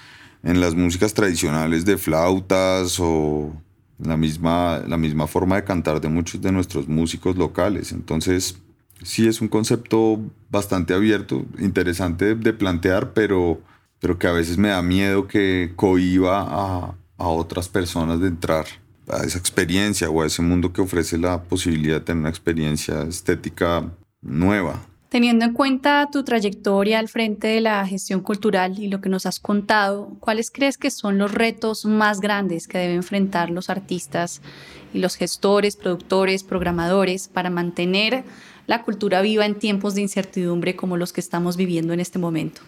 en 0.43 0.61
las 0.61 0.75
músicas 0.75 1.15
tradicionales 1.15 1.85
de 1.85 1.99
flautas 1.99 2.99
o 3.01 3.53
la 3.99 4.17
misma, 4.17 4.83
la 4.87 4.97
misma 4.97 5.27
forma 5.27 5.57
de 5.57 5.65
cantar 5.65 6.01
de 6.01 6.09
muchos 6.09 6.41
de 6.41 6.53
nuestros 6.53 6.87
músicos 6.87 7.37
locales. 7.37 7.91
Entonces, 7.91 8.59
sí 9.03 9.27
es 9.27 9.41
un 9.41 9.49
concepto 9.49 10.21
bastante 10.51 10.95
abierto, 10.95 11.45
interesante 11.59 12.37
de 12.37 12.53
plantear, 12.53 13.13
pero, 13.13 13.61
pero 13.99 14.19
que 14.19 14.29
a 14.29 14.33
veces 14.33 14.59
me 14.59 14.69
da 14.69 14.83
miedo 14.83 15.27
que 15.27 15.73
cohiba 15.75 16.43
a, 16.43 16.95
a 17.17 17.29
otras 17.29 17.69
personas 17.69 18.21
de 18.21 18.29
entrar 18.29 18.67
a 19.11 19.25
esa 19.25 19.39
experiencia 19.39 20.11
o 20.11 20.23
a 20.23 20.27
ese 20.27 20.43
mundo 20.43 20.73
que 20.73 20.81
ofrece 20.81 21.19
la 21.19 21.43
posibilidad 21.43 21.97
de 21.97 22.01
tener 22.01 22.21
una 22.21 22.29
experiencia 22.29 23.03
estética 23.03 23.91
nueva. 24.21 24.81
Teniendo 25.09 25.47
en 25.47 25.55
cuenta 25.55 26.07
tu 26.13 26.23
trayectoria 26.23 26.99
al 26.99 27.09
frente 27.09 27.49
de 27.49 27.63
la 27.63 27.87
gestión 27.87 28.21
cultural 28.21 28.79
y 28.79 28.89
lo 28.89 29.01
que 29.01 29.09
nos 29.09 29.25
has 29.25 29.41
contado, 29.41 30.17
¿cuáles 30.21 30.51
crees 30.51 30.77
que 30.77 30.91
son 30.91 31.17
los 31.17 31.33
retos 31.33 31.87
más 31.87 32.21
grandes 32.21 32.69
que 32.69 32.77
deben 32.77 32.97
enfrentar 32.97 33.49
los 33.49 33.71
artistas 33.71 34.43
y 34.93 34.99
los 34.99 35.17
gestores, 35.17 35.77
productores, 35.77 36.45
programadores 36.45 37.29
para 37.29 37.49
mantener 37.49 38.25
la 38.67 38.83
cultura 38.83 39.23
viva 39.23 39.47
en 39.47 39.59
tiempos 39.59 39.95
de 39.95 40.03
incertidumbre 40.03 40.77
como 40.77 40.99
los 40.99 41.15
que 41.15 41.23
estamos 41.23 41.57
viviendo 41.57 41.95
en 41.95 42.01
este 42.01 42.19
momento? 42.19 42.61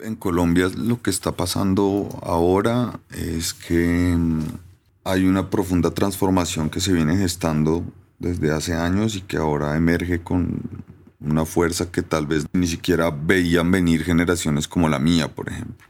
En 0.00 0.16
Colombia 0.16 0.68
lo 0.76 1.00
que 1.00 1.10
está 1.10 1.32
pasando 1.32 2.08
ahora 2.22 2.98
es 3.12 3.54
que 3.54 4.16
hay 5.08 5.24
una 5.24 5.48
profunda 5.48 5.90
transformación 5.90 6.68
que 6.68 6.80
se 6.80 6.92
viene 6.92 7.16
gestando 7.16 7.82
desde 8.18 8.52
hace 8.52 8.74
años 8.74 9.16
y 9.16 9.22
que 9.22 9.38
ahora 9.38 9.74
emerge 9.74 10.20
con 10.20 10.60
una 11.18 11.46
fuerza 11.46 11.90
que 11.90 12.02
tal 12.02 12.26
vez 12.26 12.44
ni 12.52 12.66
siquiera 12.66 13.10
veían 13.10 13.70
venir 13.70 14.04
generaciones 14.04 14.68
como 14.68 14.86
la 14.86 14.98
mía, 14.98 15.34
por 15.34 15.48
ejemplo. 15.48 15.86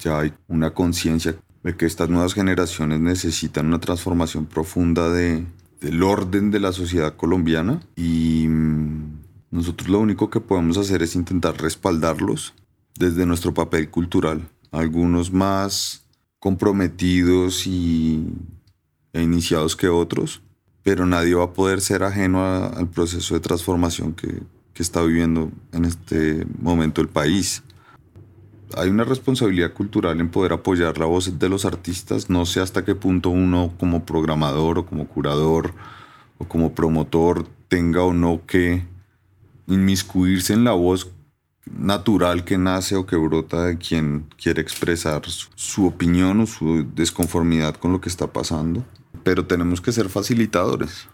Ya 0.00 0.20
hay 0.20 0.32
una 0.48 0.72
conciencia 0.72 1.36
de 1.62 1.76
que 1.76 1.84
estas 1.84 2.08
nuevas 2.08 2.32
generaciones 2.32 3.00
necesitan 3.00 3.66
una 3.66 3.80
transformación 3.80 4.46
profunda 4.46 5.10
de, 5.10 5.44
del 5.82 6.02
orden 6.02 6.50
de 6.50 6.60
la 6.60 6.72
sociedad 6.72 7.16
colombiana 7.16 7.82
y 7.96 8.46
mm, 8.48 9.20
nosotros 9.50 9.90
lo 9.90 10.00
único 10.00 10.30
que 10.30 10.40
podemos 10.40 10.78
hacer 10.78 11.02
es 11.02 11.16
intentar 11.16 11.60
respaldarlos 11.60 12.54
desde 12.98 13.26
nuestro 13.26 13.52
papel 13.52 13.90
cultural. 13.90 14.48
Algunos 14.70 15.32
más 15.32 16.03
comprometidos 16.44 17.66
y, 17.66 18.22
e 19.14 19.22
iniciados 19.22 19.76
que 19.76 19.88
otros, 19.88 20.42
pero 20.82 21.06
nadie 21.06 21.34
va 21.34 21.44
a 21.44 21.52
poder 21.54 21.80
ser 21.80 22.02
ajeno 22.02 22.44
al 22.44 22.86
proceso 22.86 23.32
de 23.32 23.40
transformación 23.40 24.12
que, 24.12 24.42
que 24.74 24.82
está 24.82 25.00
viviendo 25.00 25.50
en 25.72 25.86
este 25.86 26.46
momento 26.60 27.00
el 27.00 27.08
país. 27.08 27.62
Hay 28.76 28.90
una 28.90 29.04
responsabilidad 29.04 29.72
cultural 29.72 30.20
en 30.20 30.28
poder 30.28 30.52
apoyar 30.52 30.98
la 30.98 31.06
voz 31.06 31.38
de 31.38 31.48
los 31.48 31.64
artistas. 31.64 32.28
No 32.28 32.44
sé 32.44 32.60
hasta 32.60 32.84
qué 32.84 32.94
punto 32.94 33.30
uno 33.30 33.72
como 33.80 34.04
programador 34.04 34.80
o 34.80 34.84
como 34.84 35.08
curador 35.08 35.72
o 36.36 36.44
como 36.46 36.74
promotor 36.74 37.48
tenga 37.68 38.02
o 38.02 38.12
no 38.12 38.42
que 38.46 38.84
inmiscuirse 39.66 40.52
en 40.52 40.64
la 40.64 40.72
voz 40.72 41.10
natural 41.66 42.44
que 42.44 42.58
nace 42.58 42.96
o 42.96 43.06
que 43.06 43.16
brota 43.16 43.64
de 43.66 43.78
quien 43.78 44.26
quiere 44.36 44.60
expresar 44.60 45.22
su, 45.26 45.86
opinión 45.86 46.40
o 46.40 46.46
su 46.46 46.86
desconformidad 46.94 47.76
con 47.76 47.92
lo 47.92 48.00
que 48.00 48.08
está 48.08 48.32
pasando. 48.32 48.84
Pero 49.22 49.46
tenemos 49.46 49.80
que 49.80 49.92
ser 49.92 50.08
facilitadores. 50.08 51.08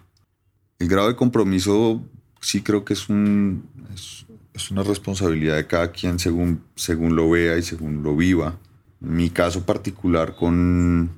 El 0.78 0.88
grado 0.88 1.08
de 1.08 1.16
compromiso 1.16 2.02
sí 2.40 2.62
creo 2.62 2.84
que 2.84 2.94
es, 2.94 3.08
un, 3.08 3.64
es, 3.94 4.70
una 4.70 4.82
responsabilidad 4.82 5.56
de 5.56 5.66
cada 5.66 5.92
quien 5.92 6.18
según, 6.18 6.64
según 6.74 7.14
lo 7.14 7.30
vea 7.30 7.56
y 7.58 7.62
según 7.62 8.02
lo 8.02 8.16
viva. 8.16 8.58
Mi 8.98 9.30
caso 9.30 9.64
particular 9.64 10.34
con, 10.34 11.10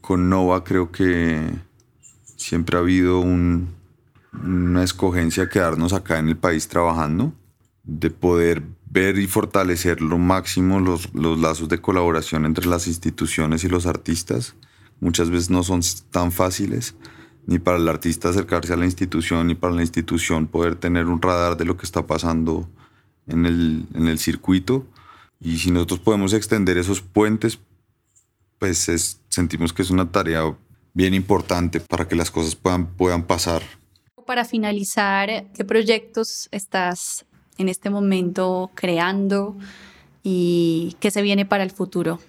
con 0.00 0.30
Nova 0.30 0.64
creo 0.64 0.90
que 0.90 1.50
siempre 2.36 2.76
ha 2.76 2.80
habido 2.80 3.20
una 3.20 4.82
escogencia 4.82 5.48
quedarnos 5.48 5.92
acá 5.92 6.18
en 6.18 6.28
el 6.28 6.36
país 6.36 6.68
trabajando 6.68 7.34
de 7.90 8.10
poder 8.10 8.62
ver 8.88 9.18
y 9.18 9.26
fortalecer 9.26 10.00
lo 10.00 10.16
máximo 10.16 10.78
los, 10.78 11.12
los 11.12 11.38
lazos 11.40 11.68
de 11.68 11.80
colaboración 11.80 12.46
entre 12.46 12.66
las 12.66 12.86
instituciones 12.86 13.64
y 13.64 13.68
los 13.68 13.86
artistas. 13.86 14.54
Muchas 15.00 15.28
veces 15.30 15.50
no 15.50 15.62
son 15.62 15.80
tan 16.10 16.30
fáciles. 16.30 16.94
ni 17.46 17.58
para 17.58 17.78
el 17.78 17.88
artista 17.88 18.28
acercarse 18.28 18.72
a 18.74 18.76
la 18.76 18.84
institución, 18.84 19.48
ni 19.48 19.56
para 19.56 19.74
la 19.74 19.80
institución 19.80 20.46
poder 20.46 20.76
tener 20.76 21.06
un 21.06 21.20
radar 21.20 21.56
de 21.56 21.64
lo 21.64 21.76
que 21.76 21.84
está 21.84 22.06
pasando 22.06 22.68
en 23.26 23.44
el, 23.46 23.86
en 23.94 24.06
el 24.06 24.18
circuito. 24.18 24.86
Y 25.40 25.58
si 25.58 25.72
nosotros 25.72 25.98
podemos 26.00 26.32
extender 26.32 26.78
esos 26.78 27.00
puentes, 27.00 27.58
pues 28.58 29.18
sentimos 29.28 29.72
que 29.72 29.82
es 29.82 29.90
una 29.90 30.12
tarea 30.12 30.56
bien 30.92 31.14
importante 31.14 31.80
para 31.80 32.06
que 32.06 32.14
las 32.14 32.30
cosas 32.30 32.54
puedan, 32.54 32.86
puedan 32.86 33.24
pasar. 33.24 33.62
Para 34.26 34.44
finalizar, 34.44 35.50
¿qué 35.54 35.64
proyectos 35.64 36.48
estás 36.52 37.24
en 37.58 37.68
este 37.68 37.90
momento 37.90 38.70
creando 38.74 39.56
y 40.22 40.96
qué 41.00 41.10
se 41.10 41.22
viene 41.22 41.46
para 41.46 41.62
el 41.62 41.70
futuro? 41.70 42.20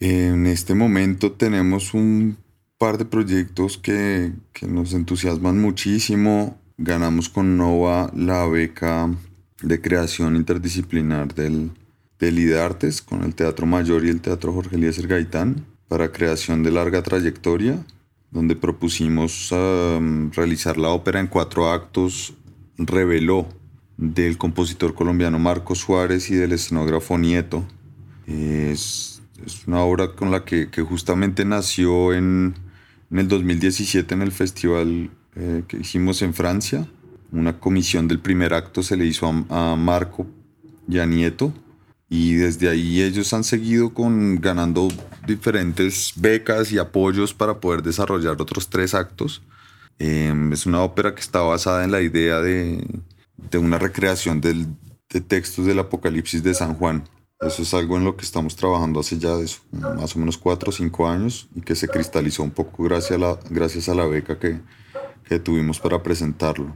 En 0.00 0.46
este 0.46 0.74
momento 0.74 1.32
tenemos 1.32 1.94
un 1.94 2.36
par 2.78 2.98
de 2.98 3.06
proyectos 3.06 3.78
que, 3.78 4.32
que 4.52 4.66
nos 4.66 4.92
entusiasman 4.92 5.60
muchísimo. 5.60 6.58
Ganamos 6.76 7.28
con 7.28 7.56
Nova 7.56 8.10
la 8.14 8.46
beca 8.46 9.10
de 9.62 9.80
creación 9.80 10.36
interdisciplinar 10.36 11.34
del, 11.34 11.70
del 12.18 12.38
IDARTES 12.38 13.02
con 13.02 13.22
el 13.24 13.34
Teatro 13.34 13.66
Mayor 13.66 14.04
y 14.04 14.10
el 14.10 14.20
Teatro 14.20 14.52
Jorge 14.52 14.76
Eliezer 14.76 15.06
Gaitán 15.06 15.64
para 15.88 16.12
creación 16.12 16.62
de 16.62 16.72
larga 16.72 17.02
trayectoria, 17.02 17.84
donde 18.30 18.56
propusimos 18.56 19.50
um, 19.52 20.30
realizar 20.32 20.76
la 20.76 20.88
ópera 20.88 21.20
en 21.20 21.28
cuatro 21.28 21.70
actos, 21.70 22.34
reveló 22.76 23.46
del 23.96 24.36
compositor 24.36 24.94
colombiano 24.94 25.38
Marco 25.38 25.74
Suárez 25.74 26.30
y 26.30 26.34
del 26.34 26.52
escenógrafo 26.52 27.18
Nieto. 27.18 27.66
Es, 28.26 29.22
es 29.44 29.66
una 29.66 29.80
obra 29.80 30.12
con 30.12 30.30
la 30.30 30.44
que, 30.44 30.70
que 30.70 30.82
justamente 30.82 31.44
nació 31.44 32.12
en, 32.12 32.54
en, 33.10 33.18
el 33.18 33.28
2017 33.28 34.14
en 34.14 34.22
el 34.22 34.32
festival 34.32 35.10
eh, 35.34 35.62
que 35.66 35.78
hicimos 35.78 36.22
en 36.22 36.34
Francia. 36.34 36.86
Una 37.32 37.58
comisión 37.58 38.08
del 38.08 38.20
primer 38.20 38.54
acto 38.54 38.82
se 38.82 38.96
le 38.96 39.06
hizo 39.06 39.26
a, 39.48 39.76
Marco 39.76 40.26
y 40.88 40.98
a 40.98 41.06
Nieto 41.06 41.52
y 42.08 42.34
desde 42.34 42.68
ahí 42.68 43.02
ellos 43.02 43.32
han 43.32 43.42
seguido 43.42 43.92
con 43.92 44.40
ganando 44.40 44.88
diferentes 45.26 46.12
becas 46.14 46.70
y 46.70 46.78
apoyos 46.78 47.34
para 47.34 47.58
poder 47.60 47.82
desarrollar 47.82 48.40
otros 48.40 48.68
tres 48.68 48.94
actos. 48.94 49.42
Em, 49.98 50.52
es 50.52 50.66
una 50.66 50.82
ópera 50.82 51.14
que 51.14 51.20
está 51.20 51.40
basada 51.40 51.82
en 51.84 51.90
la 51.90 52.02
idea 52.02 52.40
de, 52.40 52.84
de 53.36 53.58
una 53.58 53.78
recreación 53.78 54.40
del, 54.40 54.66
de 55.10 55.20
textos 55.20 55.66
del 55.66 55.78
Apocalipsis 55.78 56.42
de 56.42 56.54
San 56.54 56.74
Juan. 56.74 57.04
Eso 57.40 57.62
es 57.62 57.74
algo 57.74 57.96
en 57.96 58.04
lo 58.04 58.16
que 58.16 58.24
estamos 58.24 58.56
trabajando 58.56 59.00
hace 59.00 59.18
ya 59.18 59.34
más 59.70 60.16
o 60.16 60.18
menos 60.18 60.38
cuatro 60.38 60.70
o 60.70 60.72
cinco 60.72 61.06
años 61.06 61.48
y 61.54 61.60
que 61.60 61.74
se 61.74 61.86
cristalizó 61.86 62.42
un 62.42 62.50
poco 62.50 62.84
gracias 62.84 63.12
a 63.12 63.18
la, 63.18 63.38
gracias 63.50 63.88
a 63.90 63.94
la 63.94 64.06
beca 64.06 64.38
que, 64.38 64.58
que 65.28 65.38
tuvimos 65.38 65.78
para 65.78 66.02
presentarlo. 66.02 66.74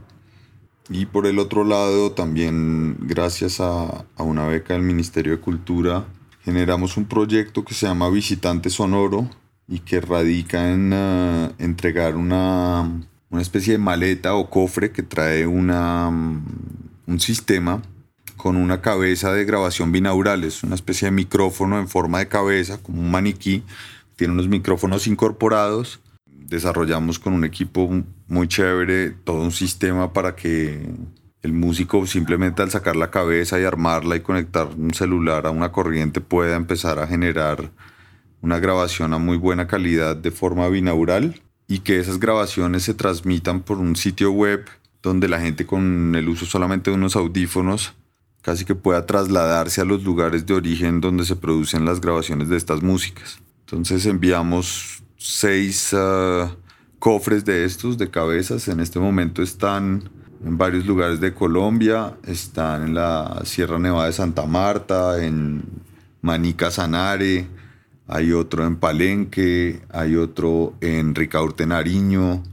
Y 0.89 1.05
por 1.05 1.25
el 1.25 1.39
otro 1.39 1.63
lado, 1.63 2.11
también 2.11 2.97
gracias 2.99 3.61
a, 3.61 4.05
una 4.17 4.47
beca 4.47 4.73
del 4.73 4.83
Ministerio 4.83 5.31
de 5.31 5.39
Cultura, 5.39 6.05
generamos 6.43 6.97
un 6.97 7.05
proyecto 7.05 7.63
que 7.63 7.73
se 7.73 7.85
llama 7.85 8.09
Visitante 8.09 8.69
Sonoro 8.69 9.29
y 9.67 9.79
que 9.79 10.01
radica 10.01 10.69
en 10.69 10.91
uh, 10.91 11.53
entregar 11.59 12.15
una, 12.15 12.91
una, 13.31 13.41
especie 13.41 13.73
de 13.73 13.79
maleta 13.79 14.35
o 14.35 14.49
cofre 14.49 14.91
que 14.91 15.03
trae 15.03 15.47
una, 15.47 16.07
un 16.09 17.19
sistema 17.19 17.81
con 18.37 18.57
una 18.57 18.81
cabeza 18.81 19.33
de 19.33 19.45
grabación 19.45 19.91
binaural. 19.91 20.43
Es 20.43 20.63
una 20.63 20.75
especie 20.75 21.07
de 21.07 21.11
micrófono 21.11 21.79
en 21.79 21.87
forma 21.87 22.19
de 22.19 22.27
cabeza, 22.27 22.77
como 22.77 23.01
un 23.01 23.09
maniquí. 23.09 23.63
Tiene 24.15 24.33
unos 24.33 24.47
micrófonos 24.47 25.07
incorporados 25.07 25.99
desarrollamos 26.51 27.17
con 27.17 27.33
un 27.33 27.45
equipo 27.45 27.89
muy 28.27 28.47
chévere 28.47 29.11
todo 29.11 29.41
un 29.41 29.53
sistema 29.53 30.11
para 30.11 30.35
que 30.35 30.85
el 31.41 31.53
músico 31.53 32.05
simplemente 32.05 32.61
al 32.61 32.69
sacar 32.69 32.97
la 32.97 33.09
cabeza 33.09 33.59
y 33.59 33.63
armarla 33.63 34.17
y 34.17 34.19
conectar 34.19 34.67
un 34.67 34.93
celular 34.93 35.47
a 35.47 35.51
una 35.51 35.71
corriente 35.71 36.19
pueda 36.19 36.57
empezar 36.57 36.99
a 36.99 37.07
generar 37.07 37.71
una 38.41 38.59
grabación 38.59 39.13
a 39.13 39.17
muy 39.17 39.37
buena 39.37 39.65
calidad 39.67 40.17
de 40.17 40.29
forma 40.29 40.67
binaural 40.67 41.41
y 41.71 41.79
que 41.79 41.99
esas 41.99 42.19
grabaciones 42.19 42.83
se 42.83 42.93
transmitan 42.93 43.61
por 43.61 43.77
un 43.77 43.95
sitio 43.95 44.29
web 44.33 44.65
donde 45.01 45.29
la 45.29 45.39
gente 45.39 45.65
con 45.65 46.13
el 46.15 46.27
uso 46.27 46.45
solamente 46.45 46.91
de 46.91 46.97
unos 46.97 47.15
audífonos 47.15 47.93
casi 48.41 48.65
que 48.65 48.75
pueda 48.75 49.05
trasladarse 49.05 49.79
a 49.79 49.85
los 49.85 50.03
lugares 50.03 50.45
de 50.45 50.53
origen 50.53 50.99
donde 50.99 51.23
se 51.23 51.37
producen 51.37 51.85
las 51.85 52.01
grabaciones 52.01 52.49
de 52.49 52.57
estas 52.57 52.83
músicas. 52.83 53.39
Entonces 53.61 54.05
enviamos 54.05 55.01
seis 55.15 55.93
ah, 55.93 56.53
cofres 56.99 57.45
de 57.45 57.63
estos, 57.63 57.97
de 57.97 58.09
cabezas. 58.09 58.67
En 58.67 58.81
este 58.81 58.99
momento 58.99 59.41
están 59.41 60.09
en 60.43 60.57
varios 60.57 60.85
lugares 60.85 61.21
de 61.21 61.33
Colombia. 61.33 62.17
Están 62.27 62.83
en 62.83 62.95
la 62.95 63.43
Sierra 63.45 63.79
Nevada 63.79 64.07
de 64.07 64.13
Santa 64.13 64.45
Marta, 64.45 65.23
en 65.23 65.63
Manica 66.21 66.69
Sanare. 66.69 67.47
Hay 68.13 68.33
otro 68.33 68.67
en 68.67 68.75
Palenque, 68.75 69.81
hay 69.89 70.17
otro 70.17 70.73
en 70.81 71.15
Ricaurte 71.15 71.65
Nariño, 71.65 72.43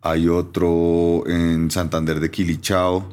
hay 0.00 0.28
otro 0.28 1.24
en 1.26 1.68
Santander 1.72 2.20
de 2.20 2.30
Quilichao, 2.30 3.12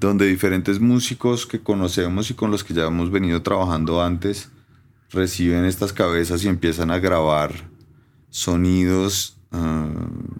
donde 0.00 0.24
diferentes 0.26 0.80
músicos 0.80 1.44
que 1.44 1.60
conocemos 1.60 2.30
y 2.30 2.34
con 2.34 2.50
los 2.50 2.64
que 2.64 2.72
ya 2.72 2.86
hemos 2.86 3.10
venido 3.10 3.42
trabajando 3.42 4.02
antes 4.02 4.48
reciben 5.10 5.66
estas 5.66 5.92
cabezas 5.92 6.42
y 6.44 6.48
empiezan 6.48 6.90
a 6.90 6.98
grabar 6.98 7.68
sonidos 8.30 9.36
ah, 9.50 9.90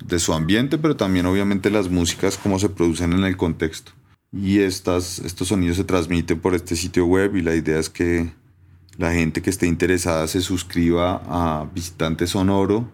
de 0.06 0.18
su 0.18 0.32
ambiente, 0.32 0.78
pero 0.78 0.96
también 0.96 1.26
obviamente 1.26 1.70
las 1.70 1.90
músicas 1.90 2.38
como 2.38 2.58
se 2.58 2.70
producen 2.70 3.12
en 3.12 3.24
el 3.24 3.36
contexto. 3.36 3.92
Y 4.32 4.60
estas, 4.60 5.18
estos 5.18 5.48
sonidos 5.48 5.76
se 5.76 5.84
transmiten 5.84 6.40
por 6.40 6.54
este 6.54 6.76
sitio 6.76 7.04
web 7.04 7.36
y 7.36 7.42
la 7.42 7.54
idea 7.54 7.78
es 7.78 7.90
que 7.90 8.32
la 8.98 9.12
gente 9.12 9.42
que 9.42 9.50
esté 9.50 9.66
interesada 9.66 10.26
se 10.26 10.40
suscriba 10.40 11.22
a 11.26 11.68
Visitante 11.74 12.26
Sonoro 12.26 12.90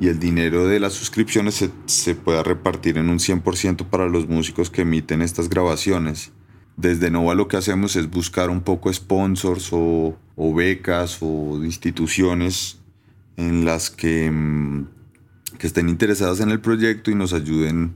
y 0.00 0.08
el 0.08 0.18
dinero 0.18 0.66
de 0.66 0.80
las 0.80 0.94
suscripciones 0.94 1.54
se, 1.54 1.70
se 1.86 2.14
pueda 2.14 2.42
repartir 2.42 2.98
en 2.98 3.10
un 3.10 3.18
100% 3.18 3.86
para 3.86 4.08
los 4.08 4.28
músicos 4.28 4.70
que 4.70 4.82
emiten 4.82 5.22
estas 5.22 5.48
grabaciones. 5.48 6.32
Desde 6.76 7.10
Nova 7.10 7.34
lo 7.34 7.46
que 7.46 7.56
hacemos 7.56 7.94
es 7.94 8.10
buscar 8.10 8.50
un 8.50 8.60
poco 8.60 8.92
sponsors 8.92 9.68
o, 9.72 10.16
becas 10.36 11.18
o 11.20 11.64
instituciones 11.64 12.78
en 13.36 13.64
las 13.64 13.90
que, 13.90 14.30
mm, 14.30 14.86
que 15.58 15.66
estén 15.66 15.88
interesadas 15.88 16.40
en 16.40 16.50
el 16.50 16.60
proyecto 16.60 17.10
y 17.10 17.14
nos 17.14 17.32
ayuden 17.32 17.94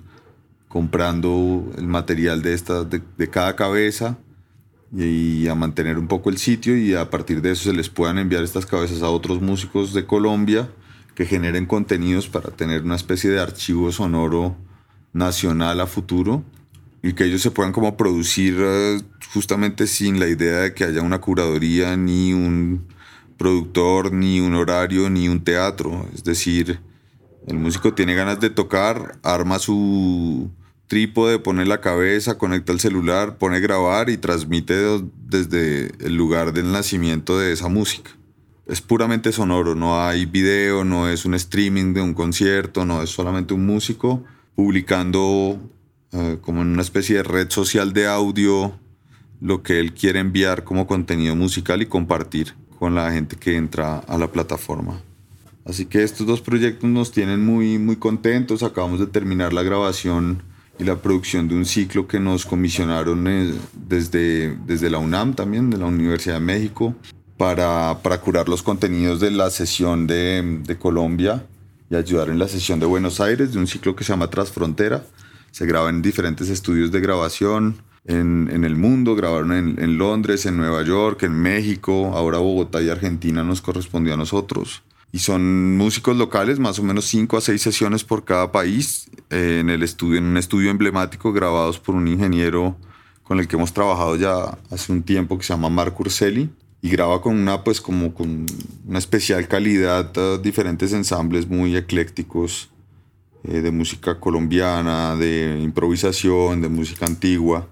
comprando 0.68 1.70
el 1.76 1.88
material 1.88 2.42
de, 2.42 3.02
de, 3.16 3.30
cada 3.30 3.56
cabeza 3.56 4.18
y, 4.96 5.48
a 5.48 5.54
mantener 5.54 5.98
un 5.98 6.08
poco 6.08 6.30
el 6.30 6.38
sitio 6.38 6.76
y 6.76 6.94
a 6.94 7.10
partir 7.10 7.42
de 7.42 7.52
eso 7.52 7.70
se 7.70 7.76
les 7.76 7.88
puedan 7.88 8.18
enviar 8.18 8.42
estas 8.42 8.66
cabezas 8.66 9.02
a 9.02 9.10
otros 9.10 9.40
músicos 9.40 9.92
de 9.92 10.06
Colombia 10.06 10.68
que 11.14 11.26
generen 11.26 11.66
contenidos 11.66 12.28
para 12.28 12.50
tener 12.50 12.82
una 12.82 12.96
especie 12.96 13.30
de 13.30 13.40
archivo 13.40 13.90
sonoro 13.92 14.56
nacional 15.12 15.80
a 15.80 15.86
futuro 15.86 16.44
y 17.02 17.12
que 17.12 17.24
ellos 17.24 17.42
se 17.42 17.50
puedan 17.50 17.72
como 17.72 17.96
producir 17.96 18.56
eh, 18.58 19.00
justamente 19.32 19.86
sin 19.86 20.18
la 20.20 20.28
idea 20.28 20.60
de 20.60 20.74
que 20.74 20.84
haya 20.84 21.02
una 21.02 21.20
curaduría 21.20 21.96
ni 21.96 22.32
un 22.32 22.86
productor, 23.36 24.12
ni 24.12 24.40
un 24.40 24.54
horario, 24.54 25.08
ni 25.08 25.28
un 25.28 25.42
teatro. 25.44 26.08
Es 26.14 26.24
decir, 26.24 26.80
el 27.46 27.56
músico 27.58 27.94
tiene 27.94 28.14
ganas 28.14 28.40
de 28.40 28.50
tocar, 28.50 29.18
arma 29.22 29.58
su 29.58 30.50
trípode, 30.88 31.38
pone 31.38 31.64
la 31.66 31.80
cabeza, 31.80 32.38
conecta 32.38 32.72
el 32.72 32.80
celular, 32.80 33.36
pone 33.36 33.60
grabar 33.60 34.10
y 34.10 34.16
transmite 34.16 34.74
desde 35.26 35.92
el 36.04 36.16
lugar 36.16 36.52
del 36.52 36.72
nacimiento 36.72 37.38
de 37.38 37.52
esa 37.52 37.68
música. 37.68 38.10
Es 38.66 38.80
puramente 38.80 39.32
sonoro, 39.32 39.74
no 39.74 40.02
hay 40.02 40.26
video, 40.26 40.84
no 40.84 41.08
es 41.08 41.24
un 41.24 41.34
streaming 41.34 41.94
de 41.94 42.00
un 42.00 42.14
concierto, 42.14 42.84
no 42.84 43.02
es 43.02 43.10
solamente 43.10 43.54
un 43.54 43.64
músico 43.64 44.24
publicando 44.54 45.60
eh, 46.12 46.38
como 46.40 46.62
en 46.62 46.68
una 46.68 46.82
especie 46.82 47.16
de 47.16 47.22
red 47.22 47.50
social 47.50 47.92
de 47.92 48.06
audio 48.06 48.78
lo 49.40 49.62
que 49.62 49.78
él 49.78 49.94
quiere 49.94 50.18
enviar 50.18 50.64
como 50.64 50.86
contenido 50.86 51.36
musical 51.36 51.80
y 51.82 51.86
compartir 51.86 52.54
con 52.78 52.94
la 52.94 53.12
gente 53.12 53.36
que 53.36 53.56
entra 53.56 53.98
a 53.98 54.18
la 54.18 54.32
plataforma. 54.32 55.00
Así 55.64 55.84
que 55.84 56.02
estos 56.02 56.26
dos 56.26 56.40
proyectos 56.40 56.88
nos 56.88 57.12
tienen 57.12 57.44
muy, 57.44 57.78
muy 57.78 57.96
contentos. 57.96 58.62
Acabamos 58.62 59.00
de 59.00 59.06
terminar 59.06 59.52
la 59.52 59.62
grabación 59.62 60.42
y 60.78 60.84
la 60.84 60.96
producción 60.96 61.48
de 61.48 61.54
un 61.54 61.64
ciclo 61.64 62.06
que 62.06 62.20
nos 62.20 62.46
comisionaron 62.46 63.26
eh, 63.26 63.54
desde, 63.72 64.56
desde 64.66 64.90
la 64.90 64.98
UNAM 64.98 65.34
también, 65.34 65.70
de 65.70 65.78
la 65.78 65.86
Universidad 65.86 66.34
de 66.34 66.40
México, 66.40 66.94
para, 67.36 67.98
para 68.02 68.20
curar 68.20 68.48
los 68.48 68.62
contenidos 68.62 69.20
de 69.20 69.30
la 69.30 69.50
sesión 69.50 70.06
de, 70.06 70.60
de, 70.64 70.78
Colombia 70.78 71.46
y 71.90 71.96
ayudar 71.96 72.28
en 72.28 72.38
la 72.38 72.48
sesión 72.48 72.80
de 72.80 72.86
Buenos 72.86 73.20
Aires, 73.20 73.52
de 73.52 73.58
un 73.58 73.66
ciclo 73.66 73.96
que 73.96 74.04
se 74.04 74.12
llama 74.12 74.30
Transfrontera. 74.30 75.04
Se 75.50 75.66
graba 75.66 75.88
en 75.88 76.02
diferentes 76.02 76.48
estudios 76.50 76.92
de 76.92 77.00
grabación, 77.00 77.82
en, 78.08 78.64
el 78.64 78.74
mundo, 78.76 79.14
grabaron 79.14 79.52
en, 79.52 79.98
Londres, 79.98 80.46
en 80.46 80.56
Nueva 80.56 80.82
York, 80.82 81.24
en 81.24 81.32
México, 81.32 82.12
ahora 82.14 82.38
Bogotá 82.38 82.80
y 82.80 82.88
Argentina 82.88 83.44
nos 83.44 83.60
correspondió 83.60 84.14
a 84.14 84.16
nosotros. 84.16 84.82
Y 85.10 85.20
son 85.20 85.76
músicos 85.76 86.16
locales, 86.16 86.58
más 86.58 86.78
o 86.78 86.82
menos 86.82 87.06
cinco 87.06 87.36
a 87.36 87.40
seis 87.40 87.62
sesiones 87.62 88.04
por 88.04 88.24
cada 88.24 88.52
país 88.52 89.10
eh, 89.30 89.58
en 89.60 89.70
el 89.70 89.82
estudio, 89.82 90.18
en 90.18 90.24
un 90.24 90.36
estudio 90.36 90.70
emblemático 90.70 91.32
grabados 91.32 91.78
por 91.78 91.94
un 91.94 92.08
ingeniero 92.08 92.76
con 93.22 93.38
el 93.38 93.48
que 93.48 93.56
hemos 93.56 93.72
trabajado 93.72 94.16
ya 94.16 94.58
hace 94.70 94.92
un 94.92 95.02
tiempo 95.02 95.36
que 95.38 95.44
se 95.44 95.52
llama 95.52 95.68
Marco 95.68 96.02
Urselli 96.02 96.50
y 96.80 96.90
graba 96.90 97.20
con 97.20 97.36
una 97.36 97.64
pues 97.64 97.80
como 97.80 98.14
con 98.14 98.46
una 98.86 98.98
especial 98.98 99.48
calidad 99.48 100.16
uh, 100.16 100.38
diferentes 100.38 100.92
ensambles 100.92 101.48
muy 101.48 101.76
eclécticos 101.76 102.70
eh, 103.44 103.60
de 103.60 103.70
música 103.70 104.18
colombiana, 104.20 105.16
de 105.16 105.58
improvisación, 105.62 106.60
de 106.60 106.68
música 106.68 107.06
antigua. 107.06 107.68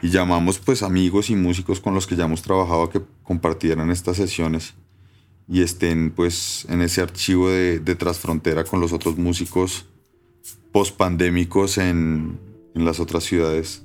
Y 0.00 0.10
llamamos 0.10 0.58
pues 0.58 0.82
amigos 0.82 1.28
y 1.28 1.34
músicos 1.34 1.80
con 1.80 1.92
los 1.92 2.06
que 2.06 2.14
ya 2.14 2.24
hemos 2.24 2.42
trabajado 2.42 2.84
a 2.84 2.90
que 2.90 3.00
compartieran 3.24 3.90
estas 3.90 4.16
sesiones 4.16 4.74
y 5.48 5.62
estén 5.62 6.10
pues 6.10 6.66
en 6.68 6.82
ese 6.82 7.00
archivo 7.00 7.48
de, 7.48 7.78
de 7.78 7.94
Transfrontera 7.94 8.64
con 8.64 8.80
los 8.80 8.92
otros 8.92 9.16
músicos 9.16 9.86
post-pandémicos 10.72 11.78
en, 11.78 12.38
en 12.74 12.84
las 12.84 13.00
otras 13.00 13.24
ciudades. 13.24 13.82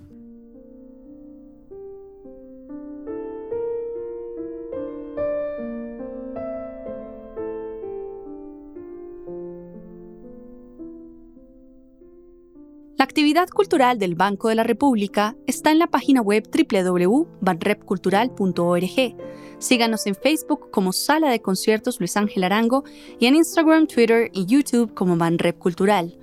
La 12.97 13.05
actividad 13.05 13.47
cultural 13.49 13.97
del 13.99 14.15
Banco 14.15 14.49
de 14.49 14.55
la 14.55 14.63
República 14.63 15.37
está 15.45 15.71
en 15.71 15.79
la 15.79 15.87
página 15.87 16.21
web 16.21 16.43
www.banrepcultural.org. 16.47 19.15
Síganos 19.63 20.05
en 20.07 20.15
Facebook 20.15 20.69
como 20.71 20.91
Sala 20.91 21.29
de 21.29 21.41
Conciertos 21.41 21.99
Luis 21.99 22.17
Ángel 22.17 22.43
Arango 22.43 22.83
y 23.17 23.27
en 23.27 23.35
Instagram, 23.35 23.87
Twitter 23.87 24.29
y 24.33 24.45
YouTube 24.45 24.93
como 24.93 25.15
Banrep 25.15 25.57
Cultural. 25.57 26.17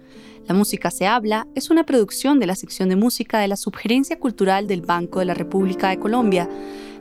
La 0.47 0.55
Música 0.55 0.91
se 0.91 1.07
habla 1.07 1.47
es 1.55 1.71
una 1.71 1.85
producción 1.85 2.39
de 2.39 2.47
la 2.47 2.55
sección 2.55 2.91
de 2.91 2.97
música 2.97 3.39
de 3.39 3.49
la 3.49 3.57
Subgerencia 3.57 4.19
Cultural 4.19 4.67
del 4.67 4.83
Banco 4.83 5.21
de 5.21 5.25
la 5.25 5.35
República 5.35 5.89
de 5.89 5.99
Colombia 5.99 6.51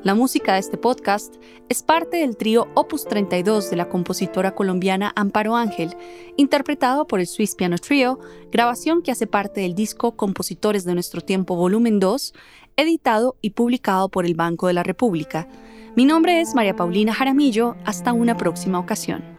la 0.01 0.15
música 0.15 0.53
de 0.53 0.59
este 0.59 0.77
podcast 0.77 1.35
es 1.67 1.83
parte 1.83 2.17
del 2.17 2.37
trío 2.37 2.69
Opus 2.73 3.03
32 3.03 3.69
de 3.69 3.75
la 3.75 3.89
compositora 3.89 4.55
colombiana 4.55 5.11
Amparo 5.13 5.57
Ángel, 5.57 5.93
interpretado 6.37 7.05
por 7.05 7.19
el 7.19 7.27
Swiss 7.27 7.53
Piano 7.53 7.77
Trio, 7.77 8.17
grabación 8.49 9.01
que 9.01 9.11
hace 9.11 9.27
parte 9.27 9.59
del 9.59 9.75
disco 9.75 10.15
Compositores 10.15 10.85
de 10.85 10.93
Nuestro 10.93 11.19
Tiempo 11.19 11.57
Volumen 11.57 11.99
2, 11.99 12.33
editado 12.77 13.35
y 13.41 13.49
publicado 13.49 14.07
por 14.07 14.25
el 14.25 14.35
Banco 14.35 14.67
de 14.67 14.73
la 14.73 14.83
República. 14.83 15.49
Mi 15.99 16.05
nombre 16.05 16.39
es 16.39 16.55
María 16.55 16.77
Paulina 16.77 17.13
Jaramillo, 17.13 17.75
hasta 17.83 18.13
una 18.13 18.37
próxima 18.37 18.79
ocasión. 18.79 19.38